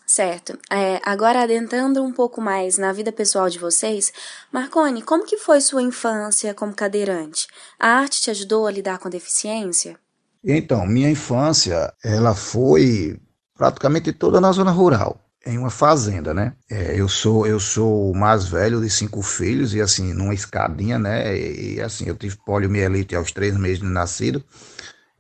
Certo. 0.06 0.58
É, 0.72 1.00
agora 1.06 1.44
adentrando 1.44 2.04
um 2.04 2.12
pouco 2.12 2.42
mais 2.42 2.80
na 2.80 2.92
vida 2.92 3.12
pessoal 3.12 3.48
de 3.48 3.60
vocês, 3.60 4.12
Marcone, 4.52 5.04
como 5.04 5.24
que 5.24 5.38
foi 5.38 5.62
sua 5.62 5.84
infância 5.84 6.54
como 6.54 6.74
cadeirante? 6.74 7.48
A 7.80 7.90
arte 7.90 8.22
te 8.22 8.32
ajudou 8.32 8.66
a 8.66 8.72
lidar 8.72 8.98
com 8.98 9.08
a 9.08 9.12
deficiência? 9.12 10.00
Então, 10.44 10.86
minha 10.88 11.12
infância, 11.12 11.94
ela 12.04 12.34
foi 12.34 13.20
praticamente 13.60 14.14
toda 14.14 14.40
na 14.40 14.54
zona 14.54 14.72
rural, 14.72 15.20
em 15.46 15.58
uma 15.58 15.70
fazenda, 15.70 16.34
né? 16.34 16.54
É, 16.72 16.98
eu 16.98 17.10
sou 17.10 17.46
eu 17.46 17.60
sou 17.60 18.10
o 18.10 18.16
mais 18.16 18.46
velho 18.46 18.80
de 18.80 18.90
cinco 18.90 19.22
filhos 19.22 19.74
e 19.74 19.82
assim 19.82 20.14
numa 20.14 20.34
escadinha, 20.34 20.98
né? 20.98 21.38
E, 21.38 21.76
e 21.76 21.82
assim 21.82 22.06
eu 22.08 22.16
tive 22.16 22.38
poliomielite 22.38 23.18
aos 23.18 23.34
três 23.34 23.58
meses 23.58 23.80
de 23.80 23.86
nascido. 23.86 24.42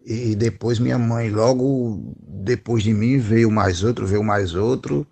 E 0.06 0.36
depois 0.36 0.80
minha 0.80 0.98
mãe, 0.98 1.30
logo 1.30 2.16
depois 2.18 2.82
de 2.82 2.94
mim, 2.94 3.18
veio 3.18 3.52
mais 3.52 3.84
outro, 3.84 4.08
veio 4.08 4.24
mais 4.24 4.56
outro. 4.56 5.06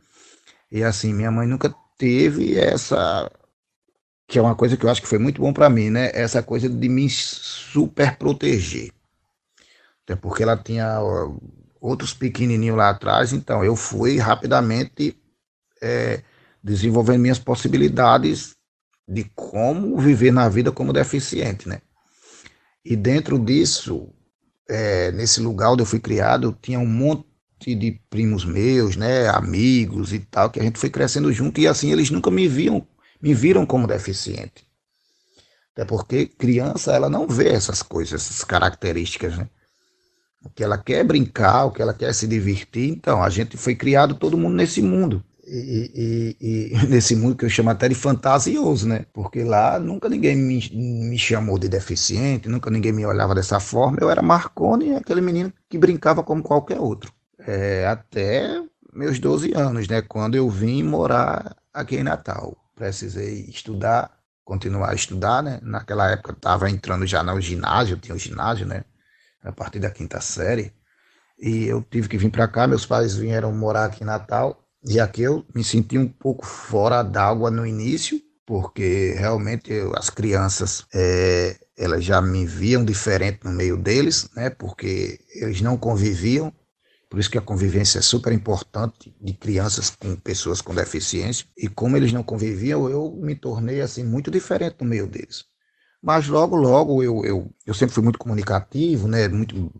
E 0.71 0.81
assim, 0.81 1.13
minha 1.13 1.29
mãe 1.29 1.45
nunca 1.47 1.75
teve 1.97 2.57
essa. 2.57 3.29
Que 4.25 4.39
é 4.39 4.41
uma 4.41 4.55
coisa 4.55 4.77
que 4.77 4.85
eu 4.85 4.89
acho 4.89 5.01
que 5.01 5.07
foi 5.07 5.19
muito 5.19 5.41
bom 5.41 5.51
para 5.51 5.69
mim, 5.69 5.89
né? 5.89 6.11
Essa 6.13 6.41
coisa 6.41 6.69
de 6.69 6.89
me 6.89 7.09
super 7.09 8.17
proteger. 8.17 8.91
Até 10.05 10.15
porque 10.15 10.43
ela 10.43 10.55
tinha 10.55 11.01
outros 11.79 12.13
pequenininhos 12.13 12.77
lá 12.77 12.89
atrás, 12.89 13.33
então 13.33 13.63
eu 13.63 13.75
fui 13.75 14.17
rapidamente 14.17 15.17
é, 15.81 16.21
desenvolvendo 16.63 17.21
minhas 17.21 17.39
possibilidades 17.39 18.55
de 19.07 19.23
como 19.35 19.97
viver 19.99 20.31
na 20.31 20.49
vida 20.49 20.71
como 20.71 20.91
deficiente, 20.91 21.67
né? 21.69 21.81
E 22.83 22.95
dentro 22.95 23.39
disso, 23.39 24.09
é, 24.69 25.11
nesse 25.11 25.39
lugar 25.39 25.71
onde 25.71 25.81
eu 25.81 25.85
fui 25.85 25.99
criado, 25.99 26.57
tinha 26.61 26.79
um 26.79 26.85
monte 26.85 27.25
de 27.65 27.99
primos 28.09 28.45
meus, 28.45 28.95
né, 28.95 29.27
amigos 29.29 30.13
e 30.13 30.19
tal, 30.19 30.49
que 30.49 30.59
a 30.59 30.63
gente 30.63 30.79
foi 30.79 30.89
crescendo 30.89 31.31
junto 31.31 31.59
e 31.59 31.67
assim 31.67 31.91
eles 31.91 32.09
nunca 32.09 32.29
me 32.29 32.47
viam, 32.47 32.85
me 33.21 33.33
viram 33.33 33.65
como 33.65 33.87
deficiente. 33.87 34.67
Até 35.73 35.85
porque 35.85 36.25
criança, 36.25 36.91
ela 36.91 37.09
não 37.09 37.27
vê 37.27 37.49
essas 37.49 37.81
coisas, 37.81 38.21
essas 38.21 38.43
características, 38.43 39.37
né? 39.37 39.49
O 40.47 40.49
que 40.55 40.63
ela 40.63 40.77
quer 40.77 41.03
brincar, 41.03 41.65
o 41.65 41.71
que 41.71 41.81
ela 41.81 41.93
quer 41.93 42.13
se 42.13 42.27
divertir. 42.27 42.89
Então, 42.89 43.21
a 43.21 43.29
gente 43.29 43.57
foi 43.57 43.75
criado 43.75 44.15
todo 44.15 44.37
mundo 44.37 44.55
nesse 44.55 44.81
mundo 44.81 45.23
e, 45.47 46.35
e, 46.41 46.73
e, 46.73 46.77
nesse 46.87 47.15
mundo 47.15 47.35
que 47.35 47.45
eu 47.45 47.49
chamo 47.49 47.69
até 47.69 47.87
de 47.87 47.95
fantasioso, 47.95 48.87
né? 48.87 49.05
Porque 49.13 49.43
lá 49.43 49.79
nunca 49.79 50.09
ninguém 50.09 50.35
me, 50.35 50.69
me 50.73 51.17
chamou 51.17 51.57
de 51.57 51.69
deficiente, 51.69 52.49
nunca 52.49 52.69
ninguém 52.69 52.91
me 52.91 53.05
olhava 53.05 53.33
dessa 53.33 53.59
forma. 53.59 53.97
Eu 53.99 54.09
era 54.09 54.21
Marconi, 54.21 54.95
aquele 54.95 55.21
menino 55.21 55.51
que 55.69 55.77
brincava 55.77 56.23
como 56.23 56.43
qualquer 56.43 56.79
outro. 56.79 57.11
É, 57.39 57.87
até 57.87 58.61
meus 58.93 59.19
12 59.19 59.53
anos, 59.55 59.87
né? 59.87 60.01
Quando 60.01 60.35
eu 60.35 60.49
vim 60.49 60.83
morar 60.83 61.55
aqui 61.73 61.95
em 61.97 62.03
Natal. 62.03 62.57
Precisei 62.75 63.45
estudar, 63.49 64.11
continuar 64.43 64.91
a 64.91 64.95
estudar, 64.95 65.41
né? 65.41 65.59
Naquela 65.63 66.11
época 66.11 66.31
eu 66.31 66.35
estava 66.35 66.69
entrando 66.69 67.05
já 67.05 67.23
no 67.23 67.39
ginásio, 67.39 67.97
tinha 67.97 68.15
o 68.15 68.19
ginásio, 68.19 68.65
né? 68.65 68.83
A 69.43 69.51
partir 69.51 69.79
da 69.79 69.89
quinta 69.91 70.19
série. 70.21 70.73
e 71.39 71.65
eu 71.65 71.83
tive 71.83 72.09
que 72.09 72.17
vir 72.17 72.31
para 72.31 72.47
cá. 72.47 72.67
Meus 72.67 72.85
pais 72.85 73.15
vieram 73.15 73.51
morar 73.53 73.85
aqui 73.85 74.03
em 74.03 74.07
Natal 74.07 74.63
e 74.83 74.99
aqui 74.99 75.21
eu 75.23 75.45
me 75.55 75.63
senti 75.63 75.97
um 75.97 76.07
pouco 76.07 76.45
fora 76.45 77.03
d'água 77.03 77.51
no 77.51 77.65
início, 77.65 78.19
porque 78.45 79.13
realmente 79.17 79.71
eu, 79.73 79.93
as 79.95 80.09
crianças 80.09 80.85
é, 80.93 81.57
elas 81.77 82.03
já 82.03 82.21
me 82.21 82.45
viam 82.45 82.83
diferente 82.85 83.39
no 83.43 83.51
meio 83.51 83.77
deles, 83.77 84.29
né? 84.35 84.49
Porque 84.49 85.19
eles 85.35 85.61
não 85.61 85.77
conviviam. 85.77 86.53
Por 87.09 87.19
isso 87.19 87.29
que 87.31 87.37
a 87.37 87.41
convivência 87.41 87.99
é 87.99 88.01
super 88.01 88.33
importante 88.33 89.15
de 89.21 89.33
crianças 89.33 89.89
com 89.91 90.15
pessoas 90.17 90.61
com 90.61 90.73
deficiência. 90.75 91.45
E 91.57 91.67
como 91.69 91.95
eles 91.97 92.11
não 92.13 92.23
conviviam, 92.23 92.89
eu 92.89 93.13
me 93.21 93.35
tornei 93.35 93.81
assim 93.81 94.03
muito 94.03 94.29
diferente 94.31 94.77
no 94.81 94.87
meio 94.87 95.07
deles. 95.07 95.45
Mas 96.01 96.27
logo, 96.27 96.55
logo 96.55 97.03
eu, 97.03 97.25
eu, 97.25 97.51
eu 97.65 97.73
sempre 97.73 97.93
fui 97.93 98.03
muito 98.03 98.19
comunicativo, 98.19 99.07
né? 99.07 99.27
Muito 99.27 99.71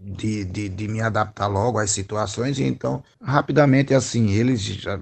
de, 0.00 0.44
de, 0.44 0.68
de, 0.68 0.88
me 0.88 1.00
adaptar 1.00 1.46
logo 1.46 1.78
às 1.78 1.90
situações, 1.90 2.58
e 2.58 2.64
então, 2.64 3.02
rapidamente, 3.20 3.92
assim, 3.92 4.30
eles 4.30 4.62
já, 4.62 4.98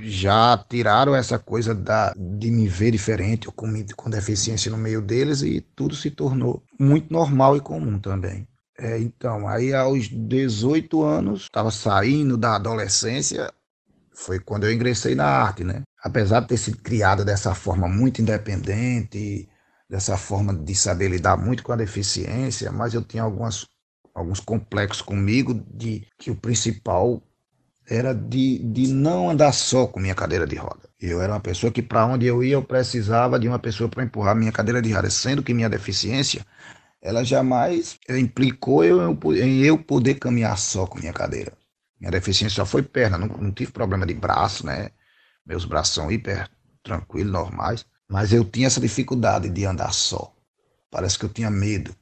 já 0.00 0.64
tiraram 0.68 1.14
essa 1.14 1.38
coisa 1.38 1.74
da, 1.74 2.12
de 2.16 2.50
me 2.50 2.66
ver 2.66 2.90
diferente, 2.90 3.46
ou 3.46 3.52
com, 3.52 3.68
com 3.96 4.10
deficiência 4.10 4.70
no 4.70 4.76
meio 4.76 5.00
deles, 5.00 5.42
e 5.42 5.60
tudo 5.60 5.94
se 5.94 6.10
tornou 6.10 6.62
muito 6.78 7.12
normal 7.12 7.56
e 7.56 7.60
comum 7.60 7.98
também. 7.98 8.46
É, 8.78 8.98
então, 8.98 9.46
aí 9.46 9.72
aos 9.72 10.08
18 10.08 11.02
anos, 11.04 11.42
estava 11.42 11.70
saindo 11.70 12.36
da 12.36 12.56
adolescência, 12.56 13.52
foi 14.12 14.40
quando 14.40 14.64
eu 14.64 14.72
ingressei 14.72 15.14
na 15.14 15.26
arte, 15.26 15.62
né? 15.62 15.82
Apesar 16.02 16.40
de 16.40 16.48
ter 16.48 16.56
sido 16.56 16.78
criada 16.78 17.24
dessa 17.24 17.54
forma 17.54 17.86
muito 17.86 18.20
independente, 18.20 19.48
dessa 19.92 20.16
forma 20.16 20.54
de 20.54 20.74
saber 20.74 21.08
lidar 21.08 21.36
muito 21.36 21.62
com 21.62 21.70
a 21.70 21.76
deficiência, 21.76 22.72
mas 22.72 22.94
eu 22.94 23.04
tinha 23.04 23.22
algumas 23.22 23.66
alguns 24.14 24.40
complexos 24.40 25.02
comigo 25.02 25.52
de 25.70 26.06
que 26.16 26.30
o 26.30 26.34
principal 26.34 27.22
era 27.86 28.14
de, 28.14 28.58
de 28.58 28.86
não 28.86 29.28
andar 29.28 29.52
só 29.52 29.86
com 29.86 30.00
minha 30.00 30.14
cadeira 30.14 30.46
de 30.46 30.56
roda. 30.56 30.88
Eu 30.98 31.20
era 31.20 31.34
uma 31.34 31.40
pessoa 31.40 31.70
que 31.70 31.82
para 31.82 32.06
onde 32.06 32.24
eu 32.24 32.42
ia 32.42 32.54
eu 32.54 32.62
precisava 32.62 33.38
de 33.38 33.46
uma 33.46 33.58
pessoa 33.58 33.86
para 33.86 34.02
empurrar 34.02 34.34
minha 34.34 34.50
cadeira 34.50 34.80
de 34.80 34.90
roda, 34.90 35.10
sendo 35.10 35.42
que 35.42 35.52
minha 35.52 35.68
deficiência 35.68 36.46
ela 37.02 37.22
jamais 37.22 37.98
implicou 38.08 38.82
eu, 38.82 39.12
em 39.34 39.60
eu 39.60 39.76
poder 39.76 40.14
caminhar 40.14 40.56
só 40.56 40.86
com 40.86 40.98
minha 41.00 41.12
cadeira. 41.12 41.52
Minha 42.00 42.12
deficiência 42.12 42.56
só 42.56 42.64
foi 42.64 42.82
perna, 42.82 43.18
não, 43.18 43.28
não 43.28 43.52
tive 43.52 43.70
problema 43.70 44.06
de 44.06 44.14
braço, 44.14 44.64
né? 44.64 44.90
Meus 45.44 45.66
braços 45.66 45.94
são 45.94 46.10
hiper 46.10 46.48
tranquilos, 46.82 47.30
normais, 47.30 47.84
mas 48.12 48.30
eu 48.30 48.44
tinha 48.44 48.66
essa 48.66 48.78
dificuldade 48.78 49.48
de 49.48 49.64
andar 49.64 49.90
só. 49.94 50.30
Parece 50.90 51.18
que 51.18 51.24
eu 51.24 51.30
tinha 51.30 51.50
medo 51.50 51.96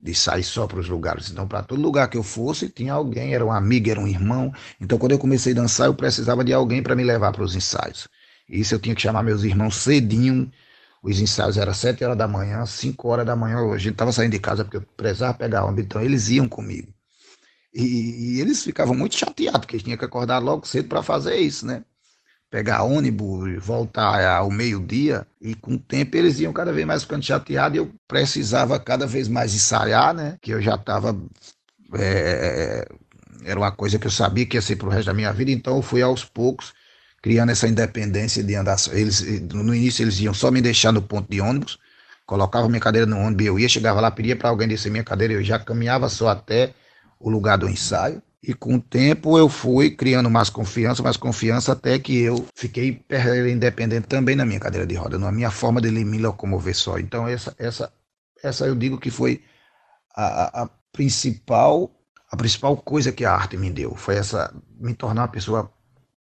de 0.00 0.14
sair 0.14 0.44
só 0.44 0.68
para 0.68 0.78
os 0.78 0.88
lugares. 0.88 1.30
Então, 1.30 1.48
para 1.48 1.64
todo 1.64 1.82
lugar 1.82 2.08
que 2.08 2.16
eu 2.16 2.22
fosse, 2.22 2.68
tinha 2.68 2.92
alguém, 2.92 3.34
era 3.34 3.44
um 3.44 3.50
amigo, 3.50 3.90
era 3.90 3.98
um 3.98 4.06
irmão. 4.06 4.54
Então, 4.80 4.96
quando 4.98 5.10
eu 5.10 5.18
comecei 5.18 5.52
a 5.52 5.56
dançar, 5.56 5.88
eu 5.88 5.94
precisava 5.94 6.44
de 6.44 6.52
alguém 6.52 6.80
para 6.80 6.94
me 6.94 7.02
levar 7.02 7.32
para 7.32 7.42
os 7.42 7.56
ensaios. 7.56 8.06
Isso 8.48 8.72
eu 8.72 8.78
tinha 8.78 8.94
que 8.94 9.02
chamar 9.02 9.24
meus 9.24 9.42
irmãos 9.42 9.74
cedinho. 9.74 10.48
Os 11.02 11.18
ensaios 11.18 11.56
eram 11.56 11.74
sete 11.74 12.04
horas 12.04 12.16
da 12.16 12.28
manhã, 12.28 12.64
cinco 12.64 13.08
horas 13.08 13.26
da 13.26 13.34
manhã. 13.34 13.68
A 13.68 13.78
gente 13.78 13.94
estava 13.94 14.12
saindo 14.12 14.30
de 14.30 14.38
casa 14.38 14.62
porque 14.64 14.76
eu 14.76 14.82
precisava 14.96 15.34
pegar 15.34 15.64
onda, 15.64 15.80
então 15.80 16.00
eles 16.00 16.28
iam 16.28 16.48
comigo. 16.48 16.94
E, 17.74 18.36
e 18.36 18.40
eles 18.40 18.62
ficavam 18.62 18.94
muito 18.94 19.16
chateados, 19.16 19.62
porque 19.62 19.74
eles 19.74 19.82
tinham 19.82 19.98
que 19.98 20.04
acordar 20.04 20.38
logo 20.38 20.64
cedo 20.68 20.88
para 20.88 21.02
fazer 21.02 21.34
isso, 21.38 21.66
né? 21.66 21.84
Pegar 22.52 22.82
ônibus, 22.82 23.64
voltar 23.64 24.22
ao 24.26 24.50
meio-dia, 24.50 25.26
e 25.40 25.54
com 25.54 25.72
o 25.72 25.78
tempo 25.78 26.14
eles 26.18 26.38
iam 26.38 26.52
cada 26.52 26.70
vez 26.70 26.86
mais 26.86 27.02
ficando 27.02 27.24
chateados 27.24 27.76
e 27.76 27.78
eu 27.78 27.90
precisava 28.06 28.78
cada 28.78 29.06
vez 29.06 29.26
mais 29.26 29.54
ensaiar, 29.54 30.12
né? 30.12 30.36
Que 30.42 30.52
eu 30.52 30.60
já 30.60 30.74
estava. 30.74 31.18
É, 31.94 32.86
era 33.46 33.58
uma 33.58 33.72
coisa 33.72 33.98
que 33.98 34.06
eu 34.06 34.10
sabia 34.10 34.44
que 34.44 34.58
ia 34.58 34.60
ser 34.60 34.76
para 34.76 34.86
o 34.86 34.90
resto 34.90 35.06
da 35.06 35.14
minha 35.14 35.32
vida, 35.32 35.50
então 35.50 35.76
eu 35.76 35.82
fui 35.82 36.02
aos 36.02 36.26
poucos 36.26 36.74
criando 37.22 37.50
essa 37.52 37.66
independência 37.66 38.44
de 38.44 38.54
andar. 38.54 38.76
Eles, 38.92 39.22
no 39.50 39.74
início 39.74 40.02
eles 40.02 40.20
iam 40.20 40.34
só 40.34 40.50
me 40.50 40.60
deixar 40.60 40.92
no 40.92 41.00
ponto 41.00 41.30
de 41.30 41.40
ônibus, 41.40 41.78
colocava 42.26 42.68
minha 42.68 42.80
cadeira 42.80 43.06
no 43.06 43.16
ônibus, 43.16 43.46
eu 43.46 43.58
ia, 43.58 43.68
chegava 43.68 43.98
lá, 43.98 44.10
pedia 44.10 44.36
para 44.36 44.50
alguém 44.50 44.68
descer 44.68 44.90
minha 44.90 45.04
cadeira, 45.04 45.32
eu 45.32 45.42
já 45.42 45.58
caminhava 45.58 46.06
só 46.10 46.28
até 46.28 46.74
o 47.18 47.30
lugar 47.30 47.56
do 47.56 47.66
ensaio. 47.66 48.22
E 48.42 48.52
com 48.54 48.74
o 48.74 48.80
tempo 48.80 49.38
eu 49.38 49.48
fui 49.48 49.90
criando 49.92 50.28
mais 50.28 50.50
confiança, 50.50 51.02
mais 51.02 51.16
confiança, 51.16 51.72
até 51.72 51.98
que 51.98 52.18
eu 52.22 52.44
fiquei 52.56 53.04
independente 53.52 54.08
também 54.08 54.34
na 54.34 54.44
minha 54.44 54.58
cadeira 54.58 54.84
de 54.86 54.96
roda, 54.96 55.16
na 55.16 55.30
minha 55.30 55.50
forma 55.50 55.80
de 55.80 55.90
me 55.90 56.18
locomover 56.18 56.74
só. 56.74 56.98
Então 56.98 57.28
essa, 57.28 57.54
essa, 57.56 57.92
essa 58.42 58.66
eu 58.66 58.74
digo 58.74 58.98
que 58.98 59.10
foi 59.10 59.44
a, 60.16 60.62
a 60.62 60.70
principal, 60.92 61.94
a 62.30 62.36
principal 62.36 62.76
coisa 62.76 63.12
que 63.12 63.24
a 63.24 63.32
arte 63.32 63.56
me 63.56 63.70
deu, 63.70 63.94
foi 63.94 64.16
essa 64.16 64.52
me 64.80 64.92
tornar 64.92 65.22
uma 65.22 65.28
pessoa 65.28 65.72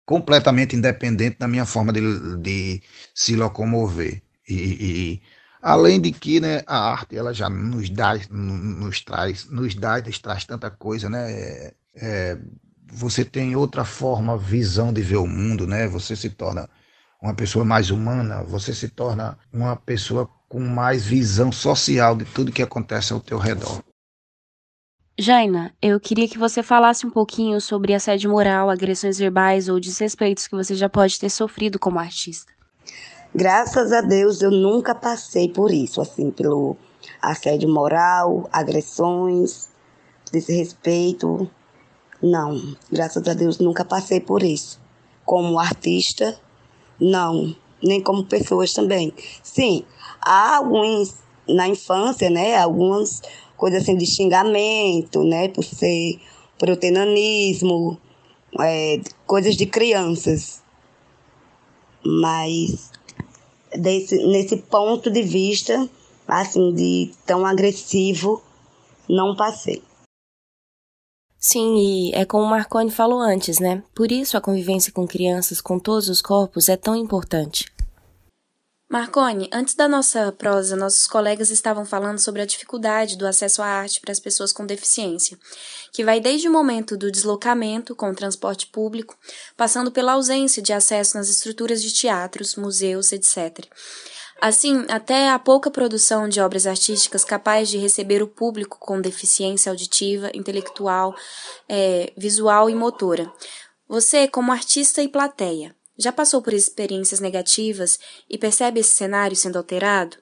completamente 0.07 0.77
independente 0.77 1.39
da 1.39 1.49
minha 1.49 1.67
forma 1.67 1.93
de, 1.93 2.37
de 2.39 2.83
se 3.15 3.37
locomover. 3.37 4.23
E, 4.49 4.55
e, 4.55 5.23
além 5.61 6.01
de 6.01 6.13
que 6.13 6.41
né, 6.41 6.63
a 6.67 6.93
arte 6.93 7.17
ela 7.17 7.35
já 7.35 7.51
nos 7.51 7.91
dá, 7.91 8.15
nos 8.31 9.01
traz, 9.03 9.45
nos 9.51 9.75
dá, 9.75 10.01
nos 10.01 10.19
traz 10.19 10.45
tanta 10.45 10.71
coisa, 10.71 11.11
né? 11.11 11.73
É, 11.97 12.39
você 12.93 13.25
tem 13.25 13.57
outra 13.57 13.85
forma, 13.85 14.37
visão 14.37 14.93
de 14.93 15.03
ver 15.03 15.17
o 15.17 15.27
mundo, 15.27 15.67
né? 15.67 15.89
Você 15.89 16.15
se 16.15 16.31
torna 16.31 16.69
uma 17.23 17.35
pessoa 17.35 17.65
mais 17.65 17.91
humana, 17.91 18.43
você 18.43 18.73
se 18.73 18.89
torna 18.89 19.39
uma 19.53 19.77
pessoa 19.77 20.29
com 20.49 20.61
mais 20.61 21.05
visão 21.05 21.51
social 21.51 22.15
de 22.17 22.25
tudo 22.25 22.53
que 22.53 22.63
acontece 22.63 23.13
ao 23.13 23.21
teu 23.21 23.39
redor. 23.39 23.83
Jaina, 25.19 25.75
eu 25.81 25.99
queria 25.99 26.29
que 26.29 26.39
você 26.39 26.63
falasse 26.63 27.07
um 27.07 27.11
pouquinho 27.11 27.59
sobre 27.59 27.95
assédio 27.95 28.31
moral, 28.31 28.69
agressões 28.69 29.19
verbais 29.19 29.67
ou 29.67 29.81
desrespeitos 29.81 30.47
que 30.47 30.55
você 30.55 30.75
já 30.75 30.91
pode 30.91 31.19
ter 31.19 31.31
sofrido 31.31 31.79
como 31.79 31.99
artista. 31.99 32.53
Graças 33.35 33.93
a 33.93 34.03
Deus 34.03 34.43
eu 34.43 34.51
nunca 34.51 34.95
passei 34.95 35.49
por 35.49 35.71
isso, 35.73 36.01
assim, 36.03 36.31
pelo 36.31 36.77
assédio 37.21 37.69
moral, 37.69 38.49
agressões, 38.53 39.71
desrespeito. 40.31 41.51
Não, 42.23 42.77
graças 42.91 43.27
a 43.29 43.35
Deus 43.35 43.59
nunca 43.59 43.85
passei 43.85 44.21
por 44.21 44.43
isso. 44.43 44.81
Como 45.25 45.59
artista, 45.59 46.39
não, 47.01 47.55
nem 47.83 48.01
como 48.01 48.25
pessoas 48.25 48.73
também. 48.73 49.13
Sim, 49.43 49.85
há 50.21 50.57
alguns 50.57 51.15
na 51.49 51.69
infância, 51.69 52.29
né, 52.31 52.57
algumas 52.57 53.23
coisas 53.57 53.83
assim 53.83 53.97
de 53.97 54.07
xingamento, 54.07 55.23
né, 55.23 55.49
por 55.49 55.63
ser 55.63 56.21
por 56.59 56.69
eu 56.69 56.77
ter 56.77 56.91
nanismo, 56.91 57.99
é, 58.61 59.01
coisas 59.27 59.57
de 59.57 59.67
crianças. 59.67 60.63
Mas 62.05 62.91
desse, 63.75 64.17
nesse 64.27 64.57
ponto 64.57 65.11
de 65.11 65.23
vista, 65.23 65.89
assim, 66.27 66.75
de 66.75 67.11
tão 67.27 67.45
agressivo, 67.45 68.43
não 69.09 69.37
passei. 69.37 69.83
Sim, 71.39 71.77
e 71.77 72.13
é 72.15 72.25
como 72.25 72.47
Marconi 72.47 72.91
falou 72.91 73.21
antes, 73.21 73.59
né? 73.59 73.83
Por 73.95 74.11
isso 74.11 74.37
a 74.37 74.41
convivência 74.41 74.93
com 74.93 75.07
crianças 75.07 75.61
com 75.61 75.79
todos 75.79 76.09
os 76.09 76.23
corpos 76.23 76.69
é 76.69 76.77
tão 76.77 76.97
importante. 76.97 77.67
Marconi, 78.89 79.51
antes 79.53 79.75
da 79.75 79.89
nossa 79.89 80.31
prosa, 80.31 80.77
nossos 80.77 81.09
colegas 81.09 81.51
estavam 81.51 81.85
falando 81.85 82.21
sobre 82.21 82.41
a 82.41 82.47
dificuldade 82.47 83.19
do 83.19 83.27
acesso 83.27 83.61
à 83.61 83.67
arte 83.67 84.01
para 84.01 84.13
as 84.13 84.21
pessoas 84.21 84.53
com 84.53 84.65
deficiência, 84.65 85.37
que 85.93 86.05
vai 86.05 86.21
desde 86.21 86.49
o 86.49 86.53
momento 86.53 86.97
do 86.97 87.11
deslocamento 87.11 87.97
com 87.97 88.11
o 88.11 88.15
transporte 88.15 88.69
público, 88.69 89.19
passando 89.57 89.91
pela 89.91 90.13
ausência 90.13 90.63
de 90.63 90.73
acesso 90.73 91.17
nas 91.17 91.29
estruturas 91.29 91.83
de 91.83 91.93
teatros, 91.93 92.55
museus, 92.55 93.11
etc. 93.11 93.67
Assim, 94.41 94.85
até 94.89 95.31
a 95.31 95.39
pouca 95.39 95.71
produção 95.71 96.29
de 96.29 96.41
obras 96.41 96.67
artísticas 96.67 97.25
capazes 97.25 97.71
de 97.71 97.79
receber 97.79 98.23
o 98.23 98.29
público 98.29 98.79
com 98.79 99.01
deficiência 99.01 99.71
auditiva, 99.71 100.31
intelectual, 100.35 101.15
é, 101.69 102.13
visual 102.17 102.69
e 102.69 102.75
motora. 102.75 103.33
Você, 103.89 104.29
como 104.29 104.53
artista 104.53 105.03
e 105.03 105.09
plateia, 105.09 105.75
já 105.99 106.13
passou 106.13 106.43
por 106.43 106.53
experiências 106.53 107.21
negativas 107.21 107.99
e 108.29 108.37
percebe 108.37 108.81
esse 108.81 108.95
cenário 108.95 109.37
sendo 109.37 109.57
alterado? 109.57 110.17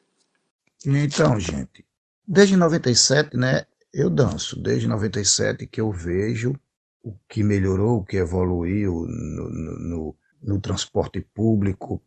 Então, 0.87 1.41
gente, 1.41 1.85
desde 2.27 2.57
97, 2.57 3.37
né, 3.37 3.67
eu 3.93 4.11
danço. 4.11 4.61
Desde 4.61 4.87
97 4.87 5.67
que 5.67 5.81
eu 5.81 5.91
vejo 5.91 6.55
o 7.03 7.15
que 7.29 7.43
melhorou, 7.43 7.99
o 7.99 8.05
que 8.05 8.17
evoluiu 8.17 9.07
no, 9.09 9.51
no, 9.51 9.79
no, 9.79 10.17
no 10.43 10.61
transporte 10.61 11.21
público, 11.21 12.03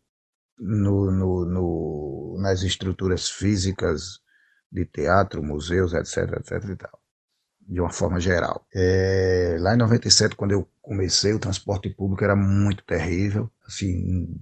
no, 0.58 1.10
no, 1.10 1.44
no, 1.44 2.38
nas 2.40 2.62
estruturas 2.62 3.30
físicas 3.30 4.20
de 4.70 4.84
teatro, 4.84 5.42
museus, 5.42 5.92
etc, 5.94 6.38
etc 6.38 6.70
e 6.70 6.76
tal, 6.76 7.00
de 7.60 7.80
uma 7.80 7.90
forma 7.90 8.20
geral. 8.20 8.66
É, 8.74 9.56
lá 9.60 9.74
em 9.74 9.78
97, 9.78 10.36
quando 10.36 10.52
eu 10.52 10.68
comecei, 10.82 11.32
o 11.32 11.38
transporte 11.38 11.88
público 11.90 12.24
era 12.24 12.36
muito 12.36 12.84
terrível, 12.84 13.50
assim, 13.66 14.36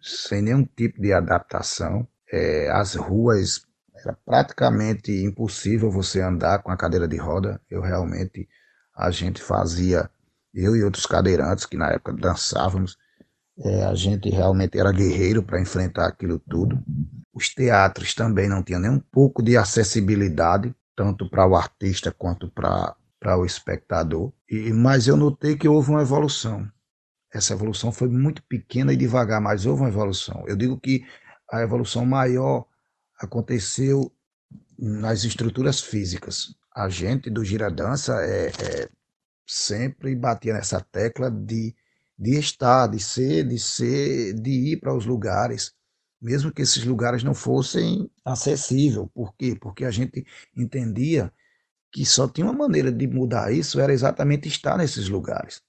sem 0.00 0.42
nenhum 0.42 0.64
tipo 0.64 1.00
de 1.00 1.12
adaptação. 1.12 2.06
É, 2.30 2.70
as 2.70 2.94
ruas 2.94 3.66
era 3.94 4.16
praticamente 4.24 5.12
impossível 5.24 5.90
você 5.90 6.20
andar 6.20 6.62
com 6.62 6.70
a 6.70 6.76
cadeira 6.76 7.08
de 7.08 7.16
roda. 7.16 7.60
Eu 7.70 7.80
realmente 7.80 8.48
a 8.94 9.10
gente 9.10 9.42
fazia, 9.42 10.08
eu 10.54 10.76
e 10.76 10.82
outros 10.82 11.06
cadeirantes 11.06 11.66
que 11.66 11.76
na 11.76 11.90
época 11.90 12.12
dançávamos, 12.12 12.96
é, 13.58 13.84
a 13.84 13.94
gente 13.94 14.28
realmente 14.28 14.78
era 14.78 14.92
guerreiro 14.92 15.42
para 15.42 15.60
enfrentar 15.60 16.06
aquilo 16.06 16.38
tudo. 16.38 16.82
Os 17.32 17.48
teatros 17.48 18.14
também 18.14 18.48
não 18.48 18.62
tinham 18.62 18.80
nem 18.80 18.90
um 18.90 19.00
pouco 19.00 19.42
de 19.42 19.56
acessibilidade, 19.56 20.74
tanto 20.94 21.28
para 21.28 21.46
o 21.46 21.56
artista 21.56 22.12
quanto 22.12 22.50
para 22.50 23.38
o 23.38 23.44
espectador. 23.44 24.32
E, 24.48 24.72
mas 24.72 25.06
eu 25.06 25.16
notei 25.16 25.56
que 25.56 25.68
houve 25.68 25.90
uma 25.90 26.02
evolução. 26.02 26.70
Essa 27.32 27.54
evolução 27.54 27.92
foi 27.92 28.08
muito 28.08 28.42
pequena 28.44 28.92
e 28.92 28.96
devagar, 28.96 29.40
mas 29.40 29.66
houve 29.66 29.82
uma 29.82 29.88
evolução. 29.88 30.44
Eu 30.46 30.56
digo 30.56 30.78
que 30.78 31.04
a 31.50 31.60
evolução 31.62 32.04
maior 32.04 32.66
aconteceu 33.18 34.12
nas 34.78 35.24
estruturas 35.24 35.80
físicas. 35.80 36.54
A 36.74 36.88
gente 36.88 37.30
do 37.30 37.44
Gira 37.44 37.70
Dança 37.70 38.22
é, 38.22 38.48
é, 38.48 38.88
sempre 39.46 40.14
batia 40.14 40.52
nessa 40.52 40.80
tecla 40.80 41.30
de, 41.30 41.74
de 42.18 42.38
estar, 42.38 42.86
de 42.86 42.98
ser, 42.98 43.44
de 43.46 43.58
ser, 43.58 44.34
de 44.34 44.50
ir 44.50 44.80
para 44.80 44.94
os 44.94 45.06
lugares, 45.06 45.74
mesmo 46.20 46.52
que 46.52 46.62
esses 46.62 46.84
lugares 46.84 47.22
não 47.22 47.34
fossem 47.34 48.10
acessíveis. 48.24 49.06
Por 49.14 49.34
quê? 49.36 49.56
Porque 49.60 49.84
a 49.84 49.90
gente 49.90 50.24
entendia 50.56 51.32
que 51.92 52.04
só 52.04 52.28
tinha 52.28 52.46
uma 52.46 52.54
maneira 52.54 52.90
de 52.92 53.06
mudar 53.06 53.52
isso, 53.52 53.80
era 53.80 53.92
exatamente 53.92 54.48
estar 54.48 54.76
nesses 54.76 55.08
lugares. 55.08 55.62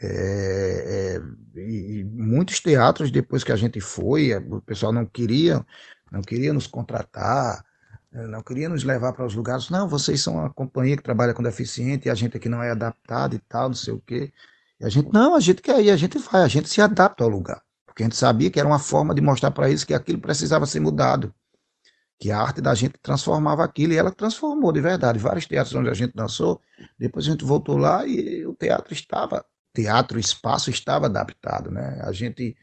É, 0.00 1.16
é, 1.56 1.60
e, 1.60 2.04
muitos 2.04 2.60
teatros, 2.60 3.10
depois 3.10 3.42
que 3.42 3.52
a 3.52 3.56
gente 3.56 3.80
foi, 3.80 4.34
o 4.36 4.60
pessoal 4.62 4.92
não 4.92 5.04
queria, 5.06 5.64
não 6.12 6.22
queria 6.22 6.52
nos 6.52 6.66
contratar, 6.66 7.64
eh, 8.12 8.26
não 8.28 8.42
queria 8.42 8.68
nos 8.68 8.84
levar 8.84 9.12
para 9.12 9.26
os 9.26 9.34
lugares. 9.34 9.70
Não, 9.70 9.88
vocês 9.88 10.22
são 10.22 10.34
uma 10.34 10.50
companhia 10.52 10.96
que 10.96 11.02
trabalha 11.02 11.34
com 11.34 11.42
deficiente 11.42 12.08
e 12.08 12.10
a 12.10 12.14
gente 12.14 12.36
aqui 12.36 12.48
não 12.48 12.62
é 12.62 12.70
adaptado 12.70 13.34
e 13.34 13.38
tal, 13.40 13.68
não 13.68 13.74
sei 13.74 13.94
o 13.94 14.00
quê. 14.00 14.32
E 14.80 14.84
a 14.84 14.88
gente, 14.88 15.12
não, 15.12 15.34
a 15.34 15.40
gente 15.40 15.60
quer 15.62 15.82
ir, 15.82 15.90
a 15.90 15.96
gente 15.96 16.18
vai, 16.18 16.42
a 16.42 16.48
gente 16.48 16.68
se 16.68 16.80
adapta 16.80 17.24
ao 17.24 17.30
lugar. 17.30 17.62
Porque 17.86 18.02
a 18.02 18.06
gente 18.06 18.16
sabia 18.16 18.50
que 18.50 18.58
era 18.58 18.68
uma 18.68 18.78
forma 18.78 19.14
de 19.14 19.20
mostrar 19.20 19.50
para 19.50 19.68
eles 19.68 19.84
que 19.84 19.94
aquilo 19.94 20.20
precisava 20.20 20.66
ser 20.66 20.80
mudado. 20.80 21.34
Que 22.18 22.30
a 22.30 22.40
arte 22.40 22.60
da 22.60 22.74
gente 22.74 22.98
transformava 23.00 23.64
aquilo 23.64 23.92
e 23.92 23.96
ela 23.96 24.10
transformou 24.10 24.72
de 24.72 24.80
verdade. 24.80 25.18
Vários 25.18 25.46
teatros 25.46 25.74
onde 25.74 25.88
a 25.88 25.94
gente 25.94 26.14
dançou, 26.14 26.60
depois 26.98 27.26
a 27.26 27.30
gente 27.30 27.44
voltou 27.44 27.76
lá 27.76 28.06
e 28.06 28.46
o 28.46 28.54
teatro 28.54 28.92
estava, 28.92 29.44
teatro, 29.72 30.16
o 30.16 30.20
espaço 30.20 30.70
estava 30.70 31.06
adaptado, 31.06 31.70
né? 31.70 32.00
A 32.02 32.12
gente 32.12 32.56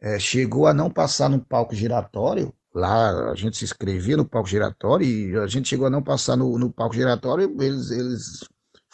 é, 0.00 0.18
chegou 0.18 0.66
a 0.66 0.74
não 0.74 0.90
passar 0.90 1.28
no 1.28 1.40
palco 1.40 1.74
giratório 1.74 2.54
Lá 2.74 3.30
a 3.30 3.34
gente 3.34 3.56
se 3.56 3.64
inscrevia 3.64 4.16
no 4.16 4.24
palco 4.24 4.48
giratório 4.48 5.04
e 5.04 5.36
a 5.36 5.46
gente 5.46 5.68
chegou 5.68 5.86
a 5.86 5.90
não 5.90 6.02
passar 6.02 6.36
no, 6.36 6.58
no 6.58 6.70
palco 6.70 6.94
giratório, 6.94 7.56
eles, 7.60 7.90
eles 7.90 8.48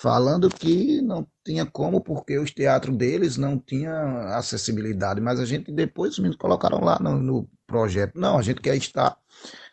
falando 0.04 0.50
que 0.50 1.00
não 1.00 1.26
tinha 1.42 1.64
como, 1.64 1.98
porque 1.98 2.38
os 2.38 2.50
teatros 2.50 2.94
deles 2.94 3.38
não 3.38 3.58
tinham 3.58 4.18
acessibilidade. 4.34 5.18
Mas 5.18 5.40
a 5.40 5.46
gente 5.46 5.72
depois 5.72 6.18
meninos 6.18 6.36
colocaram 6.36 6.84
lá 6.84 6.98
no, 7.00 7.16
no 7.16 7.48
projeto. 7.66 8.12
Não, 8.14 8.36
a 8.36 8.42
gente 8.42 8.60
quer 8.60 8.76
estar 8.76 9.16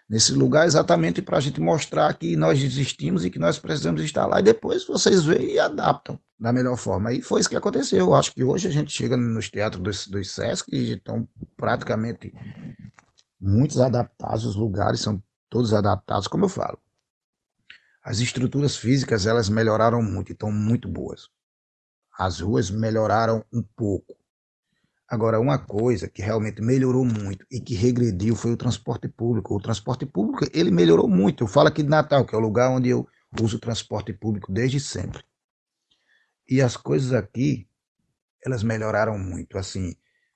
nesse 0.09 0.31
lugar 0.31 0.65
exatamente 0.65 1.21
para 1.21 1.37
a 1.37 1.41
gente 1.41 1.59
mostrar 1.59 2.13
que 2.13 2.37
nós 2.37 2.63
existimos 2.63 3.25
e 3.25 3.29
que 3.29 3.37
nós 3.37 3.59
precisamos 3.59 4.01
estar 4.01 4.25
lá. 4.25 4.39
E 4.39 4.43
depois 4.43 4.87
vocês 4.87 5.25
veem 5.25 5.55
e 5.55 5.59
adaptam 5.59 6.17
da 6.39 6.53
melhor 6.53 6.77
forma. 6.77 7.11
E 7.11 7.21
foi 7.21 7.41
isso 7.41 7.49
que 7.49 7.57
aconteceu. 7.57 7.99
Eu 7.99 8.15
acho 8.15 8.33
que 8.33 8.41
hoje 8.41 8.69
a 8.69 8.71
gente 8.71 8.89
chega 8.89 9.17
nos 9.17 9.49
teatros 9.49 9.83
dos, 9.83 10.07
dos 10.07 10.31
Sesc 10.31 10.73
e 10.73 10.93
estão 10.93 11.27
praticamente 11.57 12.33
muitos 13.37 13.81
adaptados, 13.81 14.45
os 14.45 14.55
lugares 14.55 15.01
são 15.01 15.21
todos 15.49 15.73
adaptados, 15.73 16.29
como 16.29 16.45
eu 16.45 16.49
falo. 16.49 16.79
As 18.03 18.19
estruturas 18.19 18.75
físicas, 18.75 19.27
elas 19.27 19.47
melhoraram 19.47 20.01
muito 20.01 20.31
estão 20.31 20.51
muito 20.51 20.87
boas. 20.87 21.29
As 22.17 22.39
ruas 22.39 22.71
melhoraram 22.71 23.45
um 23.53 23.61
pouco. 23.61 24.15
Agora, 25.07 25.39
uma 25.39 25.59
coisa 25.59 26.07
que 26.07 26.21
realmente 26.21 26.61
melhorou 26.61 27.05
muito 27.05 27.45
e 27.51 27.59
que 27.59 27.75
regrediu 27.75 28.35
foi 28.35 28.51
o 28.51 28.57
transporte 28.57 29.07
público. 29.07 29.55
O 29.55 29.61
transporte 29.61 30.05
público, 30.05 30.45
ele 30.53 30.71
melhorou 30.71 31.07
muito. 31.07 31.43
Eu 31.43 31.47
falo 31.47 31.67
aqui 31.67 31.83
de 31.83 31.89
Natal, 31.89 32.25
que 32.25 32.33
é 32.33 32.37
o 32.37 32.41
lugar 32.41 32.71
onde 32.71 32.89
eu 32.89 33.07
uso 33.39 33.57
o 33.57 33.59
transporte 33.59 34.13
público 34.13 34.51
desde 34.51 34.79
sempre. 34.79 35.23
E 36.49 36.61
as 36.61 36.75
coisas 36.75 37.13
aqui, 37.13 37.67
elas 38.43 38.63
melhoraram 38.63 39.19
muito. 39.19 39.57
Assim, 39.57 39.95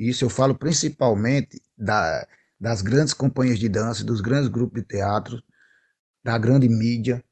isso 0.00 0.24
eu 0.24 0.30
falo 0.30 0.54
principalmente 0.54 1.60
da, 1.76 2.26
das 2.58 2.80
grandes 2.80 3.12
companhias 3.12 3.58
de 3.58 3.68
dança, 3.68 4.02
dos 4.02 4.22
grandes 4.22 4.48
grupos 4.48 4.80
de 4.80 4.88
teatro, 4.88 5.42
da 6.22 6.36
grande 6.38 6.68
mídia, 6.68 7.22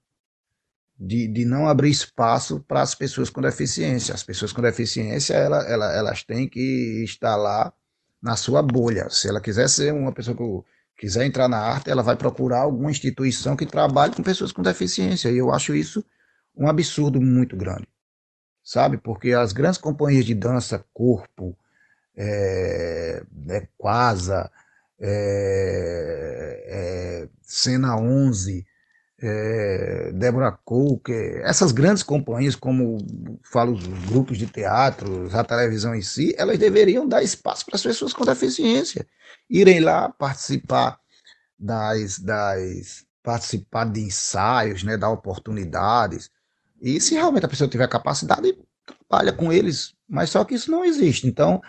de, 0.98 1.29
de 1.29 1.44
não 1.44 1.68
abrir 1.68 1.90
espaço 1.90 2.61
para 2.66 2.83
as 2.83 2.94
pessoas 2.94 3.31
com 3.31 3.40
deficiência. 3.40 4.14
As 4.14 4.22
pessoas 4.22 4.53
com 4.53 4.61
deficiência, 4.61 5.35
ela, 5.35 5.62
ela, 5.68 5.92
elas 5.94 6.24
têm 6.24 6.48
que 6.48 7.05
estar 7.05 7.37
lá 7.37 7.72
na 8.20 8.37
sua 8.37 8.62
bolha. 8.62 9.09
Se 9.09 9.29
ela 9.29 9.40
quiser 9.40 9.68
ser 9.68 9.92
uma 9.92 10.12
pessoa 10.12 10.37
que 10.37 11.07
quiser 11.07 11.24
entrar 11.24 11.48
na 11.48 11.59
arte, 11.59 11.90
ela 11.90 12.03
vai 12.03 12.16
procurar 12.16 12.61
alguma 12.62 12.90
instituição 12.90 13.55
que 13.55 13.64
trabalhe 13.64 14.14
com 14.14 14.22
pessoas 14.22 14.51
com 14.51 14.62
deficiência. 14.62 15.31
E 15.31 15.38
eu 15.38 15.53
acho 15.53 15.74
isso 15.74 16.05
um 16.57 16.68
absurdo 16.68 17.20
muito 17.20 17.57
grande, 17.57 17.87
sabe? 18.64 18.98
Porque 18.98 19.33
as 19.33 19.53
grandes 19.53 19.79
companhias 19.79 20.24
de 20.24 20.35
dança, 20.35 20.85
corpo, 20.92 21.57
é, 22.16 23.22
é, 23.51 23.68
Quasa, 23.79 24.51
é, 24.98 26.64
é, 26.66 27.29
Cena 27.42 27.96
11, 27.96 28.66
é, 29.21 30.13
Débora 30.13 30.53
Coker, 30.65 31.43
essas 31.45 31.73
grandes 31.73 32.03
companhias, 32.03 32.55
como 32.55 32.99
falo, 33.43 33.73
os 33.73 33.87
grupos 34.07 34.39
de 34.39 34.47
teatro, 34.47 35.29
a 35.33 35.45
televisão 35.45 35.95
em 35.95 36.03
si, 36.03 36.35
elas 36.39 36.59
deveriam 36.59 37.07
dar 37.07 37.23
espaço 37.23 37.67
para 37.67 37.77
as 37.77 37.83
pessoas 37.83 38.13
com 38.13 38.25
deficiência, 38.25 39.07
irem 39.51 39.81
lá 39.81 40.09
participar 40.09 40.99
das, 41.59 42.19
das 42.19 43.07
participar 43.23 43.85
de 43.85 44.01
ensaios, 44.01 44.83
né, 44.83 44.97
dar 44.97 45.11
oportunidades. 45.11 46.31
E 46.81 47.01
se 47.01 47.15
realmente 47.15 47.45
a 47.45 47.49
pessoa 47.49 47.69
tiver 47.69 47.89
capacidade, 47.89 48.57
trabalha 48.87 49.33
com 49.33 49.53
eles, 49.53 49.95
mas 50.09 50.31
só 50.31 50.45
que 50.45 50.55
isso 50.55 50.71
não 50.71 50.85
existe. 50.85 51.27
Então, 51.27 51.61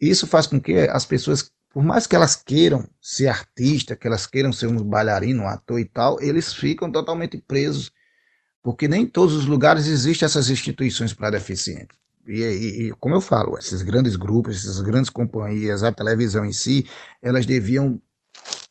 isso 0.00 0.26
faz 0.26 0.46
com 0.46 0.60
que 0.60 0.76
as 0.80 1.06
pessoas, 1.06 1.50
por 1.76 1.84
mais 1.84 2.06
que 2.06 2.16
elas 2.16 2.34
queiram 2.34 2.88
ser 3.02 3.28
artista, 3.28 3.94
que 3.94 4.06
elas 4.06 4.26
queiram 4.26 4.50
ser 4.50 4.66
um 4.66 4.82
bailarino, 4.82 5.42
um 5.42 5.46
ator 5.46 5.78
e 5.78 5.84
tal, 5.84 6.18
eles 6.22 6.54
ficam 6.54 6.90
totalmente 6.90 7.36
presos, 7.36 7.92
porque 8.62 8.88
nem 8.88 9.02
em 9.02 9.06
todos 9.06 9.34
os 9.34 9.44
lugares 9.44 9.86
existem 9.86 10.24
essas 10.24 10.48
instituições 10.48 11.12
para 11.12 11.28
deficientes. 11.28 11.98
E, 12.26 12.40
e, 12.40 12.88
e, 12.88 12.90
como 12.92 13.14
eu 13.14 13.20
falo, 13.20 13.58
esses 13.58 13.82
grandes 13.82 14.16
grupos, 14.16 14.56
essas 14.56 14.80
grandes 14.80 15.10
companhias, 15.10 15.82
a 15.82 15.92
televisão 15.92 16.46
em 16.46 16.52
si, 16.54 16.88
elas 17.20 17.44
deviam 17.44 18.00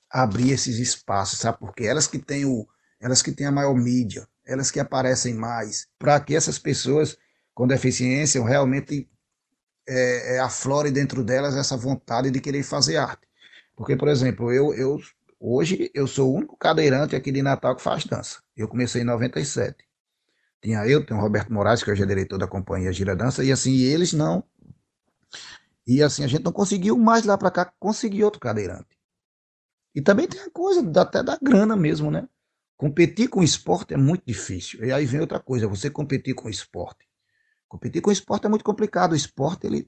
abrir 0.09 0.49
esses 0.49 0.79
espaços, 0.79 1.37
sabe? 1.37 1.59
Porque 1.59 1.83
elas 1.83 2.07
que 2.07 2.17
têm 2.17 2.45
o, 2.45 2.67
elas 2.99 3.21
que 3.21 3.31
têm 3.31 3.45
a 3.45 3.51
maior 3.51 3.75
mídia, 3.75 4.27
elas 4.43 4.71
que 4.71 4.79
aparecem 4.79 5.35
mais, 5.35 5.85
para 5.99 6.19
que 6.19 6.35
essas 6.35 6.57
pessoas 6.57 7.15
com 7.53 7.67
deficiência 7.67 8.43
realmente 8.43 9.07
é, 9.87 10.35
é, 10.35 10.39
aflore 10.39 10.91
dentro 10.91 11.23
delas 11.23 11.55
essa 11.55 11.77
vontade 11.77 12.31
de 12.31 12.39
querer 12.41 12.63
fazer 12.63 12.97
arte. 12.97 13.27
Porque, 13.75 13.95
por 13.95 14.07
exemplo, 14.07 14.51
eu, 14.51 14.73
eu 14.73 14.99
hoje 15.39 15.91
eu 15.93 16.07
sou 16.07 16.31
o 16.31 16.35
único 16.35 16.57
cadeirante 16.57 17.15
aqui 17.15 17.31
de 17.31 17.41
Natal 17.41 17.75
que 17.75 17.81
faz 17.81 18.05
dança. 18.05 18.41
Eu 18.55 18.67
comecei 18.67 19.01
em 19.01 19.05
97. 19.05 19.85
Tinha 20.61 20.87
eu, 20.87 21.05
tem 21.05 21.15
o 21.15 21.19
Roberto 21.19 21.53
Moraes, 21.53 21.83
que 21.83 21.91
hoje 21.91 22.03
é 22.03 22.05
diretor 22.05 22.37
da 22.37 22.47
companhia 22.47 22.91
Gira 22.91 23.15
Dança, 23.15 23.43
e 23.43 23.51
assim, 23.51 23.75
eles 23.77 24.13
não 24.13 24.43
E 25.87 26.01
assim, 26.01 26.23
a 26.23 26.27
gente 26.27 26.43
não 26.43 26.51
conseguiu 26.51 26.97
mais 26.97 27.25
lá 27.25 27.37
para 27.37 27.51
cá 27.51 27.73
conseguir 27.79 28.23
outro 28.23 28.39
cadeirante. 28.39 28.97
E 29.93 30.01
também 30.01 30.27
tem 30.27 30.41
a 30.41 30.49
coisa 30.49 30.81
até 31.01 31.23
da 31.23 31.37
grana 31.41 31.75
mesmo, 31.75 32.11
né? 32.11 32.27
Competir 32.77 33.29
com 33.29 33.43
esporte 33.43 33.93
é 33.93 33.97
muito 33.97 34.23
difícil. 34.25 34.83
E 34.83 34.91
aí 34.91 35.05
vem 35.05 35.21
outra 35.21 35.39
coisa, 35.39 35.67
você 35.67 35.89
competir 35.89 36.35
com 36.35 36.49
esporte. 36.49 37.07
Competir 37.75 38.01
com 38.01 38.09
esporte 38.09 38.45
é 38.45 38.49
muito 38.49 38.63
complicado. 38.63 39.11
O 39.11 39.15
esporte, 39.17 39.67
ele, 39.67 39.85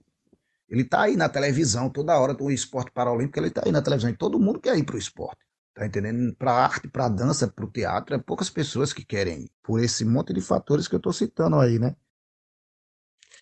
ele 0.67 0.83
tá 0.83 1.03
aí 1.03 1.15
na 1.15 1.29
televisão 1.29 1.89
toda 1.89 2.19
hora. 2.19 2.35
O 2.37 2.51
esporte 2.51 2.91
paralímpico, 2.91 3.39
ele 3.39 3.49
tá 3.49 3.61
aí 3.65 3.71
na 3.71 3.81
televisão. 3.81 4.09
E 4.09 4.17
todo 4.17 4.37
mundo 4.37 4.59
quer 4.59 4.77
ir 4.77 4.83
pro 4.83 4.97
esporte. 4.97 5.37
Tá 5.73 5.85
entendendo? 5.85 6.35
Para 6.35 6.51
arte, 6.51 6.89
para 6.89 7.07
dança, 7.07 7.47
para 7.47 7.63
o 7.63 7.71
teatro, 7.71 8.13
é 8.13 8.19
poucas 8.19 8.49
pessoas 8.49 8.91
que 8.91 9.05
querem 9.05 9.43
ir. 9.43 9.51
Por 9.63 9.81
esse 9.81 10.03
monte 10.03 10.33
de 10.33 10.41
fatores 10.41 10.85
que 10.85 10.95
eu 10.95 10.97
estou 10.97 11.13
citando 11.13 11.55
aí, 11.55 11.79
né? 11.79 11.95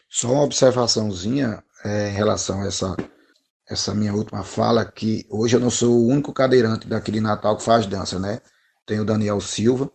Só 0.07 0.31
uma 0.31 0.43
observaçãozinha 0.43 1.63
é, 1.83 2.09
em 2.09 2.13
relação 2.13 2.61
a 2.61 2.67
essa, 2.67 2.95
essa 3.67 3.95
minha 3.95 4.13
última 4.13 4.43
fala, 4.43 4.85
que 4.85 5.25
hoje 5.27 5.55
eu 5.55 5.59
não 5.59 5.71
sou 5.71 5.91
o 5.91 6.07
único 6.07 6.31
cadeirante 6.31 6.87
daqui 6.87 7.11
de 7.11 7.19
Natal 7.19 7.57
que 7.57 7.63
faz 7.63 7.87
dança, 7.87 8.19
né? 8.19 8.39
Tem 8.85 8.99
o 8.99 9.05
Daniel 9.05 9.41
Silva, 9.41 9.91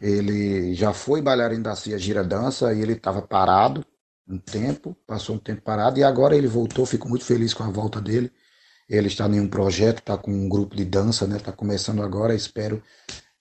ele 0.00 0.74
já 0.74 0.92
foi 0.92 1.22
bailarino 1.22 1.62
da 1.62 1.76
Cia 1.76 1.98
Gira 1.98 2.24
Dança 2.24 2.72
e 2.72 2.80
ele 2.80 2.94
estava 2.94 3.22
parado 3.22 3.84
um 4.28 4.38
tempo, 4.38 4.96
passou 5.06 5.36
um 5.36 5.38
tempo 5.38 5.62
parado 5.62 5.98
e 5.98 6.04
agora 6.04 6.36
ele 6.36 6.46
voltou, 6.46 6.84
fico 6.84 7.08
muito 7.08 7.24
feliz 7.24 7.54
com 7.54 7.62
a 7.64 7.70
volta 7.70 8.00
dele. 8.00 8.30
Ele 8.88 9.06
está 9.08 9.26
em 9.26 9.40
um 9.40 9.48
projeto, 9.48 9.98
está 9.98 10.16
com 10.16 10.30
um 10.30 10.48
grupo 10.48 10.76
de 10.76 10.84
dança, 10.84 11.26
né? 11.26 11.36
Está 11.36 11.52
começando 11.52 12.02
agora, 12.02 12.34
espero 12.34 12.82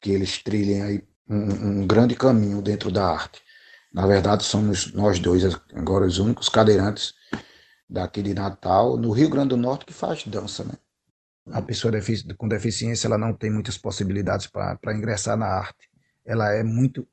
que 0.02 0.12
eles 0.12 0.42
trilhem 0.42 0.82
aí 0.82 1.04
um, 1.30 1.82
um 1.82 1.88
grande 1.88 2.16
caminho 2.16 2.62
dentro 2.62 2.92
da 2.92 3.06
arte. 3.06 3.42
Na 3.94 4.06
verdade, 4.06 4.44
somos 4.44 4.94
nós 4.94 5.20
dois 5.20 5.44
agora 5.74 6.06
os 6.06 6.20
únicos 6.20 6.50
cadeirantes 6.50 7.14
daqui 7.90 8.22
de 8.22 8.34
Natal, 8.34 8.98
no 8.98 9.12
Rio 9.12 9.30
Grande 9.30 9.50
do 9.50 9.58
Norte, 9.58 9.86
que 9.86 9.94
faz 9.94 10.24
dança, 10.26 10.64
né? 10.64 10.74
A 11.52 11.62
pessoa 11.62 11.94
com 12.38 12.48
deficiência 12.48 13.08
ela 13.08 13.18
não 13.18 13.34
tem 13.34 13.50
muitas 13.50 13.78
possibilidades 13.78 14.48
para 14.48 14.94
ingressar 14.94 15.38
na 15.38 15.48
arte. 15.48 15.90
Ela 16.28 16.54
é 16.54 16.62
muito 16.62 17.08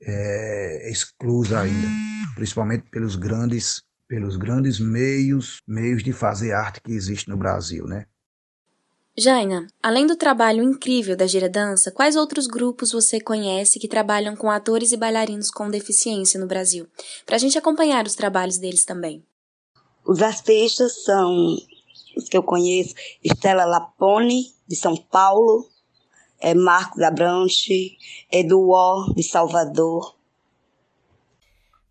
é, 0.00 0.90
exclusa 0.90 1.60
ainda, 1.60 1.86
principalmente 2.34 2.84
pelos 2.90 3.14
grandes, 3.14 3.82
pelos 4.08 4.36
grandes 4.36 4.80
meios, 4.80 5.60
meios 5.66 6.02
de 6.02 6.12
fazer 6.12 6.52
arte 6.52 6.80
que 6.80 6.92
existe 6.92 7.28
no 7.28 7.36
Brasil, 7.36 7.86
né? 7.86 8.06
Jaina, 9.18 9.66
além 9.82 10.06
do 10.06 10.14
trabalho 10.14 10.62
incrível 10.62 11.16
da 11.16 11.26
Gira 11.26 11.48
Dança, 11.48 11.90
quais 11.90 12.16
outros 12.16 12.46
grupos 12.46 12.92
você 12.92 13.18
conhece 13.18 13.78
que 13.78 13.88
trabalham 13.88 14.36
com 14.36 14.50
atores 14.50 14.92
e 14.92 14.96
bailarinos 14.96 15.50
com 15.50 15.70
deficiência 15.70 16.38
no 16.38 16.46
Brasil? 16.46 16.86
Para 17.24 17.36
a 17.36 17.38
gente 17.38 17.56
acompanhar 17.56 18.06
os 18.06 18.14
trabalhos 18.14 18.58
deles 18.58 18.84
também. 18.84 19.24
Os 20.04 20.20
artistas 20.20 21.02
são 21.02 21.56
os 22.14 22.28
que 22.28 22.36
eu 22.36 22.42
conheço: 22.42 22.94
Estela 23.24 23.64
Lapone, 23.64 24.52
de 24.68 24.76
São 24.76 24.94
Paulo, 24.94 25.66
é 26.40 26.54
Marcos 26.54 27.02
Abranche, 27.02 27.96
Eduó, 28.30 29.12
de 29.14 29.22
Salvador. 29.22 30.14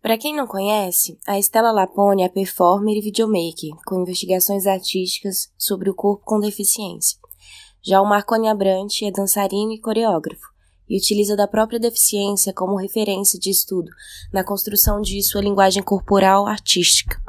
Para 0.00 0.16
quem 0.16 0.36
não 0.36 0.46
conhece, 0.46 1.18
a 1.26 1.38
Estela 1.38 1.72
Lapone 1.72 2.22
é 2.22 2.28
performer 2.28 2.96
e 2.96 3.00
videomaker, 3.00 3.74
com 3.84 4.02
investigações 4.02 4.66
artísticas 4.66 5.50
sobre 5.58 5.90
o 5.90 5.94
corpo 5.94 6.24
com 6.24 6.38
deficiência. 6.38 7.18
Já 7.82 8.00
o 8.00 8.08
Marconi 8.08 8.48
Abrantes 8.48 9.02
é 9.02 9.10
dançarino 9.10 9.72
e 9.72 9.80
coreógrafo, 9.80 10.46
e 10.88 10.96
utiliza 10.96 11.36
da 11.36 11.48
própria 11.48 11.80
deficiência 11.80 12.52
como 12.52 12.76
referência 12.76 13.38
de 13.38 13.50
estudo 13.50 13.90
na 14.32 14.44
construção 14.44 15.00
de 15.00 15.20
sua 15.22 15.40
linguagem 15.40 15.82
corporal 15.82 16.46
artística. 16.46 17.20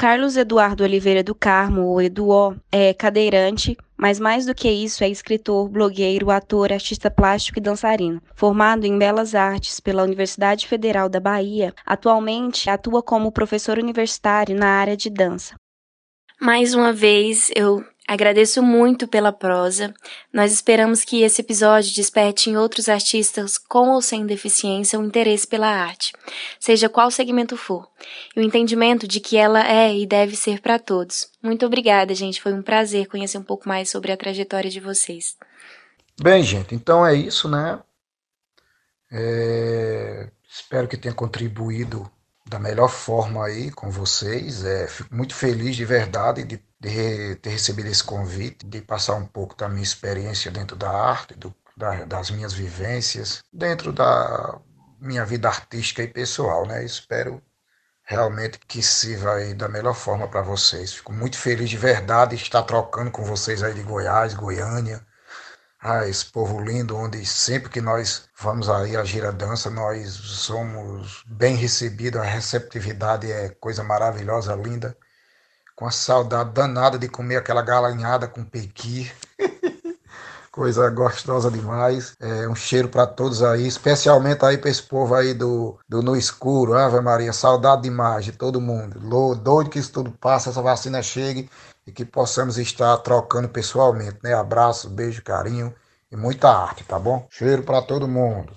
Carlos 0.00 0.34
Eduardo 0.34 0.82
Oliveira 0.82 1.22
do 1.22 1.34
Carmo, 1.34 1.82
ou 1.82 2.00
Eduó, 2.00 2.54
é 2.72 2.94
cadeirante, 2.94 3.76
mas 3.98 4.18
mais 4.18 4.46
do 4.46 4.54
que 4.54 4.66
isso 4.70 5.04
é 5.04 5.10
escritor, 5.10 5.68
blogueiro, 5.68 6.30
ator, 6.30 6.72
artista 6.72 7.10
plástico 7.10 7.58
e 7.58 7.60
dançarino. 7.60 8.18
Formado 8.34 8.86
em 8.86 8.98
Belas 8.98 9.34
Artes 9.34 9.78
pela 9.78 10.02
Universidade 10.02 10.66
Federal 10.66 11.06
da 11.06 11.20
Bahia, 11.20 11.74
atualmente 11.84 12.70
atua 12.70 13.02
como 13.02 13.30
professor 13.30 13.76
universitário 13.76 14.56
na 14.56 14.68
área 14.68 14.96
de 14.96 15.10
dança. 15.10 15.54
Mais 16.40 16.72
uma 16.72 16.94
vez, 16.94 17.50
eu 17.54 17.84
Agradeço 18.10 18.60
muito 18.60 19.06
pela 19.06 19.30
prosa. 19.30 19.94
Nós 20.32 20.52
esperamos 20.52 21.04
que 21.04 21.22
esse 21.22 21.42
episódio 21.42 21.94
desperte 21.94 22.50
em 22.50 22.56
outros 22.56 22.88
artistas 22.88 23.56
com 23.56 23.90
ou 23.90 24.02
sem 24.02 24.26
deficiência 24.26 24.98
o 24.98 25.04
interesse 25.04 25.46
pela 25.46 25.68
arte, 25.68 26.12
seja 26.58 26.88
qual 26.88 27.08
segmento 27.12 27.56
for, 27.56 27.88
e 28.34 28.40
o 28.40 28.42
entendimento 28.42 29.06
de 29.06 29.20
que 29.20 29.36
ela 29.36 29.64
é 29.64 29.94
e 29.94 30.04
deve 30.08 30.34
ser 30.34 30.60
para 30.60 30.76
todos. 30.76 31.30
Muito 31.40 31.64
obrigada, 31.64 32.12
gente. 32.12 32.42
Foi 32.42 32.52
um 32.52 32.62
prazer 32.62 33.06
conhecer 33.06 33.38
um 33.38 33.44
pouco 33.44 33.68
mais 33.68 33.88
sobre 33.88 34.10
a 34.10 34.16
trajetória 34.16 34.68
de 34.68 34.80
vocês. 34.80 35.36
Bem, 36.20 36.42
gente, 36.42 36.74
então 36.74 37.06
é 37.06 37.14
isso, 37.14 37.48
né? 37.48 37.78
É... 39.12 40.28
Espero 40.50 40.88
que 40.88 40.96
tenha 40.96 41.14
contribuído 41.14 42.10
da 42.44 42.58
melhor 42.58 42.88
forma 42.88 43.46
aí 43.46 43.70
com 43.70 43.88
vocês. 43.88 44.64
É, 44.64 44.88
fico 44.88 45.14
muito 45.14 45.32
feliz 45.32 45.76
de 45.76 45.84
verdade 45.84 46.42
de, 46.42 46.60
de 46.80 47.36
ter 47.36 47.50
recebido 47.50 47.88
esse 47.88 48.02
convite, 48.02 48.66
de 48.66 48.80
passar 48.80 49.14
um 49.14 49.26
pouco 49.26 49.56
da 49.56 49.68
minha 49.68 49.82
experiência 49.82 50.50
dentro 50.50 50.76
da 50.76 50.90
arte, 50.90 51.34
do, 51.34 51.54
da, 51.76 52.04
das 52.04 52.30
minhas 52.30 52.52
vivências, 52.52 53.42
dentro 53.52 53.92
da 53.92 54.58
minha 55.00 55.24
vida 55.24 55.48
artística 55.48 56.02
e 56.02 56.08
pessoal, 56.08 56.66
né? 56.66 56.84
Espero 56.84 57.42
realmente 58.04 58.58
que 58.58 58.82
sirva 58.82 59.34
aí 59.34 59.54
da 59.54 59.68
melhor 59.68 59.94
forma 59.94 60.26
para 60.28 60.42
vocês. 60.42 60.94
Fico 60.94 61.12
muito 61.12 61.38
feliz 61.38 61.70
de 61.70 61.76
verdade 61.76 62.36
de 62.36 62.42
estar 62.42 62.62
trocando 62.62 63.10
com 63.10 63.24
vocês 63.24 63.62
aí 63.62 63.74
de 63.74 63.82
Goiás, 63.82 64.34
Goiânia, 64.34 65.06
ah, 65.82 66.06
esse 66.06 66.26
povo 66.26 66.60
lindo, 66.60 66.96
onde 66.96 67.24
sempre 67.24 67.70
que 67.70 67.80
nós 67.80 68.28
vamos 68.38 68.68
aí 68.68 68.96
à 68.96 69.04
gira 69.04 69.32
dança, 69.32 69.70
nós 69.70 70.10
somos 70.10 71.24
bem 71.26 71.56
recebidos, 71.56 72.20
a 72.20 72.24
receptividade 72.24 73.30
é 73.30 73.48
coisa 73.48 73.82
maravilhosa, 73.82 74.54
linda, 74.54 74.96
com 75.80 75.86
a 75.86 75.90
saudade 75.90 76.50
danada 76.50 76.98
de 76.98 77.08
comer 77.08 77.36
aquela 77.36 77.62
galinhada 77.62 78.28
com 78.28 78.44
pequi, 78.44 79.10
coisa 80.52 80.90
gostosa 80.90 81.50
demais. 81.50 82.14
É, 82.20 82.46
um 82.46 82.54
cheiro 82.54 82.86
para 82.86 83.06
todos 83.06 83.42
aí, 83.42 83.66
especialmente 83.66 84.44
aí 84.44 84.58
para 84.58 84.68
esse 84.68 84.82
povo 84.82 85.14
aí 85.14 85.32
do, 85.32 85.78
do 85.88 86.02
No 86.02 86.14
Escuro, 86.14 86.74
Ave 86.74 87.00
Maria, 87.00 87.32
saudade 87.32 87.80
demais 87.80 88.26
de 88.26 88.32
todo 88.32 88.60
mundo. 88.60 89.00
Doido 89.36 89.70
que 89.70 89.78
isso 89.78 89.90
tudo 89.90 90.12
passa, 90.12 90.50
essa 90.50 90.60
vacina 90.60 91.02
chegue 91.02 91.48
e 91.86 91.92
que 91.92 92.04
possamos 92.04 92.58
estar 92.58 92.98
trocando 92.98 93.48
pessoalmente, 93.48 94.18
né? 94.22 94.34
Abraço, 94.34 94.90
beijo, 94.90 95.24
carinho 95.24 95.74
e 96.12 96.16
muita 96.16 96.50
arte, 96.50 96.84
tá 96.84 96.98
bom? 96.98 97.26
Cheiro 97.30 97.62
para 97.62 97.80
todo 97.80 98.06
mundo. 98.06 98.52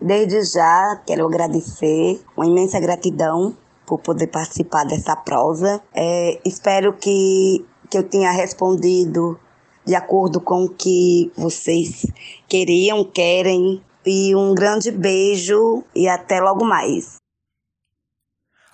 Desde 0.00 0.44
já 0.44 1.02
quero 1.04 1.26
agradecer, 1.26 2.24
uma 2.36 2.46
imensa 2.46 2.78
gratidão 2.78 3.56
por 3.90 3.98
poder 3.98 4.28
participar 4.28 4.84
dessa 4.84 5.16
prosa. 5.16 5.82
É, 5.92 6.40
espero 6.44 6.92
que, 6.92 7.64
que 7.90 7.98
eu 7.98 8.04
tenha 8.04 8.30
respondido 8.30 9.36
de 9.84 9.96
acordo 9.96 10.40
com 10.40 10.64
o 10.64 10.68
que 10.68 11.32
vocês 11.36 12.06
queriam, 12.48 13.04
querem. 13.04 13.82
E 14.06 14.34
um 14.34 14.54
grande 14.54 14.90
beijo 14.90 15.84
e 15.94 16.08
até 16.08 16.40
logo 16.40 16.64
mais. 16.64 17.16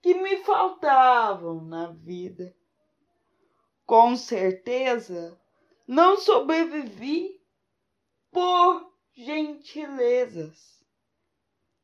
que 0.00 0.14
me 0.14 0.38
faltavam 0.38 1.62
na 1.62 1.88
vida. 1.88 2.56
Com 3.84 4.16
certeza, 4.16 5.38
não 5.86 6.16
sobrevivi 6.16 7.38
por 8.30 8.90
gentilezas. 9.12 10.82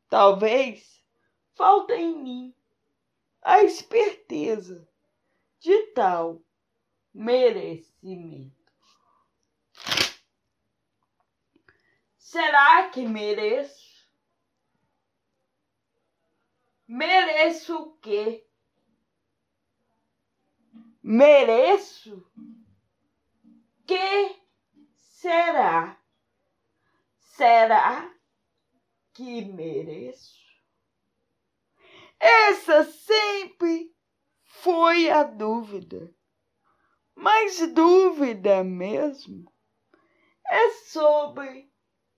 Talvez 0.09 1.05
falta 1.53 1.95
em 1.95 2.17
mim 2.17 2.55
a 3.43 3.63
esperteza 3.63 4.89
de 5.59 5.83
tal 5.89 6.43
merecimento. 7.13 8.61
Será 12.17 12.89
que 12.91 13.07
mereço? 13.07 14.09
Mereço 16.87 17.77
o 17.77 17.97
quê? 17.99 18.47
Mereço? 21.03 22.31
Que 23.87 24.37
será? 24.97 26.01
Será 27.19 28.15
que 29.13 29.45
mereço? 29.47 30.41
Essa 32.19 32.85
sempre 32.85 33.97
foi 34.45 35.11
a 35.11 35.23
dúvida. 35.23 36.15
Mas 37.21 37.61
dúvida 37.75 38.65
mesmo 38.65 39.53
é 40.49 40.71
sobre 40.87 41.71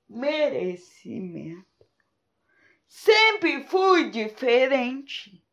merecimento. 0.08 1.66
Sempre 2.86 3.64
fui 3.64 4.10
diferente 4.10 5.44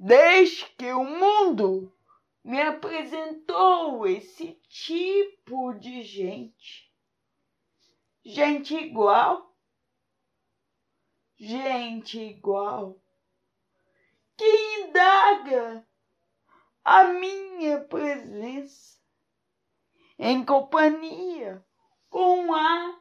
desde 0.00 0.66
que 0.70 0.90
o 0.90 1.04
mundo 1.04 1.96
me 2.42 2.60
apresentou 2.60 4.04
esse 4.04 4.54
tipo 4.68 5.74
de 5.74 6.02
gente. 6.02 6.92
Gente 8.24 8.74
igual. 8.74 9.56
Gente 11.38 12.18
igual. 12.18 13.00
Que 14.36 14.80
indaga 14.80 15.87
a 16.90 17.04
minha 17.12 17.80
presença 17.80 18.98
em 20.18 20.42
companhia 20.42 21.62
com 22.08 22.54
a 22.54 22.98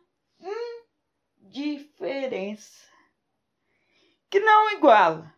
indiferença 1.39 2.91
que 4.29 4.41
não 4.41 4.71
iguala, 4.71 5.33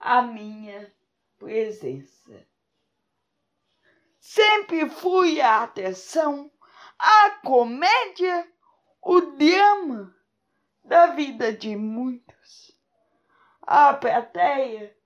a 0.01 0.23
minha 0.23 0.93
presença. 1.39 2.50
Sempre 4.33 4.89
fui 4.89 5.41
a 5.41 5.65
atenção, 5.65 6.53
a 6.97 7.31
comédia, 7.45 8.49
o 9.03 9.21
drama 9.21 10.15
da 10.85 11.07
vida 11.07 11.53
de 11.53 11.75
muitos. 11.75 12.71
A 13.61 13.93
plateia 13.93 14.97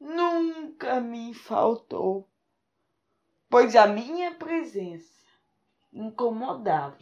nunca 0.00 0.98
me 0.98 1.32
faltou, 1.34 2.28
pois 3.48 3.76
a 3.76 3.86
minha 3.86 4.34
presença 4.34 5.22
incomodava, 5.92 6.98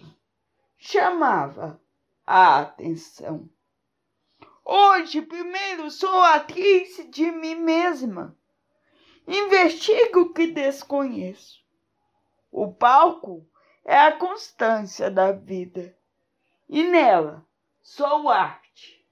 chamava 0.77 1.81
a 2.27 2.61
atenção. 2.61 3.49
Hoje, 4.63 5.23
primeiro, 5.23 5.91
sou 5.91 6.21
atriz 6.23 7.09
de 7.11 7.31
mim 7.31 7.55
mesma 7.55 8.37
Investigo 9.27 10.23
o 10.23 10.33
que 10.33 10.49
desconheço. 10.49 11.62
O 12.53 12.71
palco 12.71 13.45
é 13.85 13.99
a 13.99 14.13
constância 14.13 15.11
da 15.11 15.33
vida 15.33 15.97
e 16.69 16.85
nela 16.85 17.45
sou 17.81 18.29
arte. 18.29 19.05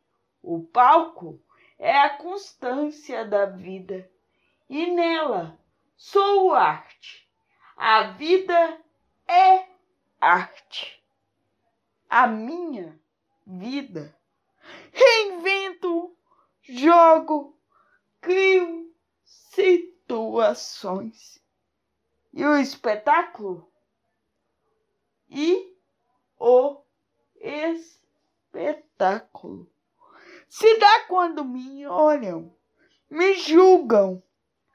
O 0.43 0.63
palco 0.63 1.43
é 1.79 1.99
a 1.99 2.19
constância 2.19 3.25
da 3.25 3.47
vida 3.47 4.09
e 4.69 4.87
nela 4.93 5.59
sou 5.97 6.55
arte. 6.55 7.27
A 7.77 8.09
vida 8.13 8.79
é 9.27 9.67
arte. 10.21 11.03
A 12.09 12.27
minha 12.27 13.01
vida. 13.47 14.15
Reinvento, 14.93 16.15
jogo, 16.63 17.59
crio, 18.21 18.95
cito 19.25 20.01
atuações. 20.11 21.41
E 22.33 22.45
o 22.45 22.57
espetáculo? 22.57 23.69
E 25.29 25.77
o 26.39 26.81
espetáculo. 28.55 29.69
Se 30.49 30.79
dá 30.79 31.07
quando 31.07 31.45
me 31.45 31.85
olham, 31.87 32.57
me 33.09 33.35
julgam, 33.35 34.23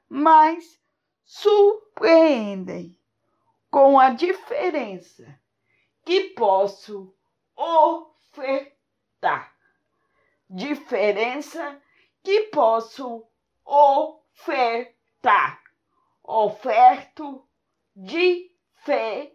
mas 0.08 0.80
surpreendem 1.24 2.98
com 3.70 3.98
a 3.98 4.10
diferença 4.10 5.40
que 6.04 6.30
posso 6.30 7.14
ofertar. 7.56 9.54
Diferença 10.48 11.82
que 12.22 12.42
posso 12.48 13.26
ofertar 13.64 15.66
oferto 16.26 17.45
diferença. 17.96 19.32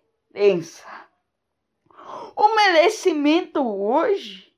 O 2.36 2.56
merecimento 2.56 3.67
hoje 3.67 4.56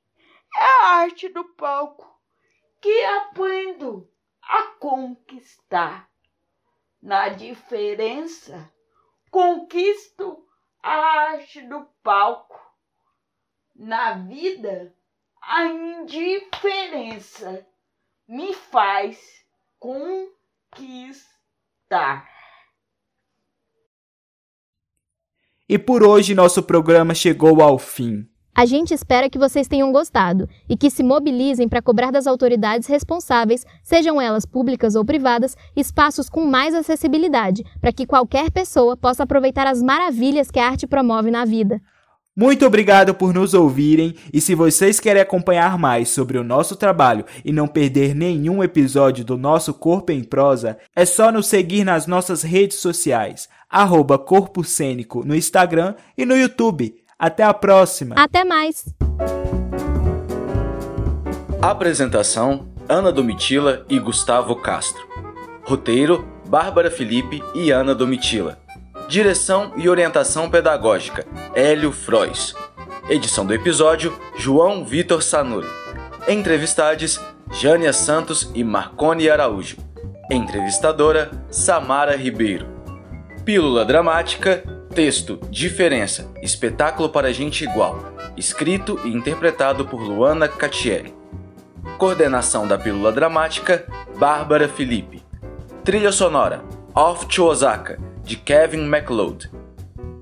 é 0.54 0.62
a 0.62 0.88
arte 0.98 1.30
do 1.30 1.42
palco 1.54 2.06
que 2.82 3.04
aprendo 3.04 4.06
a 4.42 4.64
conquistar. 4.78 6.10
Na 7.00 7.30
diferença, 7.30 8.70
conquisto 9.30 10.46
a 10.82 10.94
arte 10.94 11.62
do 11.62 11.86
palco. 12.02 12.60
Na 13.74 14.12
vida, 14.12 14.94
a 15.40 15.64
indiferença 15.64 17.66
me 18.28 18.52
faz 18.54 19.46
com 19.78 20.30
quis 20.72 21.26
dar. 21.88 22.34
E 25.66 25.78
por 25.78 26.02
hoje 26.02 26.34
nosso 26.34 26.62
programa 26.62 27.14
chegou 27.14 27.62
ao 27.62 27.78
fim. 27.78 28.26
A 28.54 28.66
gente 28.66 28.92
espera 28.92 29.30
que 29.30 29.38
vocês 29.38 29.66
tenham 29.66 29.90
gostado 29.90 30.46
e 30.68 30.76
que 30.76 30.90
se 30.90 31.02
mobilizem 31.02 31.66
para 31.66 31.80
cobrar 31.80 32.10
das 32.10 32.26
autoridades 32.26 32.86
responsáveis, 32.86 33.64
sejam 33.82 34.20
elas 34.20 34.44
públicas 34.44 34.94
ou 34.94 35.06
privadas, 35.06 35.56
espaços 35.74 36.28
com 36.28 36.44
mais 36.44 36.74
acessibilidade, 36.74 37.64
para 37.80 37.92
que 37.92 38.06
qualquer 38.06 38.50
pessoa 38.50 38.94
possa 38.94 39.22
aproveitar 39.22 39.66
as 39.66 39.82
maravilhas 39.82 40.50
que 40.50 40.60
a 40.60 40.66
arte 40.66 40.86
promove 40.86 41.30
na 41.30 41.46
vida. 41.46 41.80
Muito 42.36 42.66
obrigado 42.66 43.14
por 43.14 43.32
nos 43.32 43.54
ouvirem 43.54 44.16
e 44.32 44.40
se 44.40 44.56
vocês 44.56 44.98
querem 44.98 45.22
acompanhar 45.22 45.78
mais 45.78 46.08
sobre 46.08 46.36
o 46.36 46.42
nosso 46.42 46.74
trabalho 46.74 47.24
e 47.44 47.52
não 47.52 47.68
perder 47.68 48.12
nenhum 48.12 48.62
episódio 48.62 49.24
do 49.24 49.38
nosso 49.38 49.72
Corpo 49.72 50.10
em 50.10 50.22
Prosa, 50.22 50.76
é 50.96 51.06
só 51.06 51.30
nos 51.30 51.46
seguir 51.46 51.84
nas 51.84 52.08
nossas 52.08 52.42
redes 52.42 52.78
sociais, 52.78 53.48
arroba 53.74 54.16
Corpo 54.16 54.62
Cênico 54.62 55.26
no 55.26 55.34
Instagram 55.34 55.96
e 56.16 56.24
no 56.24 56.36
YouTube. 56.36 56.94
Até 57.18 57.42
a 57.42 57.52
próxima! 57.52 58.14
Até 58.16 58.44
mais! 58.44 58.84
Apresentação: 61.60 62.68
Ana 62.88 63.10
Domitila 63.10 63.84
e 63.88 63.98
Gustavo 63.98 64.54
Castro. 64.56 65.02
Roteiro: 65.64 66.24
Bárbara 66.46 66.90
Felipe 66.90 67.42
e 67.52 67.72
Ana 67.72 67.94
Domitila. 67.94 68.60
Direção 69.08 69.72
e 69.76 69.88
orientação 69.88 70.48
pedagógica: 70.48 71.26
Hélio 71.52 71.90
Frois. 71.90 72.54
Edição 73.08 73.44
do 73.44 73.52
episódio: 73.52 74.16
João 74.36 74.84
Vitor 74.84 75.20
Sanuri. 75.20 75.66
Entrevistades: 76.28 77.20
Jânia 77.50 77.92
Santos 77.92 78.50
e 78.54 78.62
Marcone 78.62 79.28
Araújo. 79.28 79.78
Entrevistadora: 80.30 81.30
Samara 81.50 82.16
Ribeiro. 82.16 82.73
Pílula 83.44 83.84
dramática: 83.84 84.64
Texto: 84.94 85.38
Diferença. 85.50 86.30
Espetáculo 86.40 87.10
para 87.10 87.30
gente 87.30 87.62
igual. 87.62 88.14
Escrito 88.38 88.98
e 89.04 89.08
interpretado 89.08 89.84
por 89.84 90.00
Luana 90.00 90.48
Catieri. 90.48 91.14
Coordenação 91.98 92.66
da 92.66 92.78
Pílula 92.78 93.12
Dramática: 93.12 93.84
Bárbara 94.16 94.66
Felipe. 94.66 95.22
Trilha 95.84 96.10
sonora: 96.10 96.64
Off 96.94 97.26
to 97.26 97.44
Osaka, 97.44 97.98
de 98.22 98.34
Kevin 98.36 98.86
MacLeod. 98.86 99.50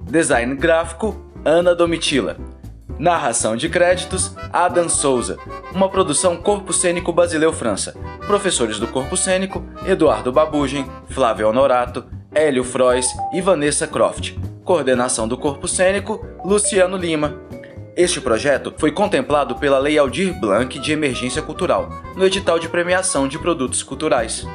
Design 0.02 0.56
gráfico: 0.56 1.24
Ana 1.44 1.76
Domitila. 1.76 2.36
Narração 2.98 3.54
de 3.54 3.68
créditos: 3.68 4.34
Adam 4.52 4.88
Souza. 4.88 5.38
Uma 5.72 5.88
produção 5.88 6.36
Corpo 6.36 6.72
Cênico 6.72 7.12
Basileu 7.12 7.52
França. 7.52 7.94
Professores 8.26 8.80
do 8.80 8.88
Corpo 8.88 9.16
Cênico: 9.16 9.64
Eduardo 9.86 10.32
Babugen, 10.32 10.84
Flávio 11.08 11.48
Honorato, 11.48 12.04
Hélio 12.34 12.64
Frois 12.64 13.06
e 13.32 13.40
Vanessa 13.40 13.86
Croft. 13.86 14.34
Coordenação 14.64 15.28
do 15.28 15.36
Corpo 15.36 15.68
Cênico: 15.68 16.24
Luciano 16.44 16.96
Lima. 16.96 17.40
Este 17.94 18.20
projeto 18.20 18.72
foi 18.78 18.90
contemplado 18.90 19.56
pela 19.56 19.78
Lei 19.78 19.98
Aldir 19.98 20.32
Blanc 20.40 20.78
de 20.78 20.92
Emergência 20.92 21.42
Cultural, 21.42 21.90
no 22.16 22.24
edital 22.24 22.58
de 22.58 22.68
premiação 22.68 23.28
de 23.28 23.38
produtos 23.38 23.82
culturais. 23.82 24.46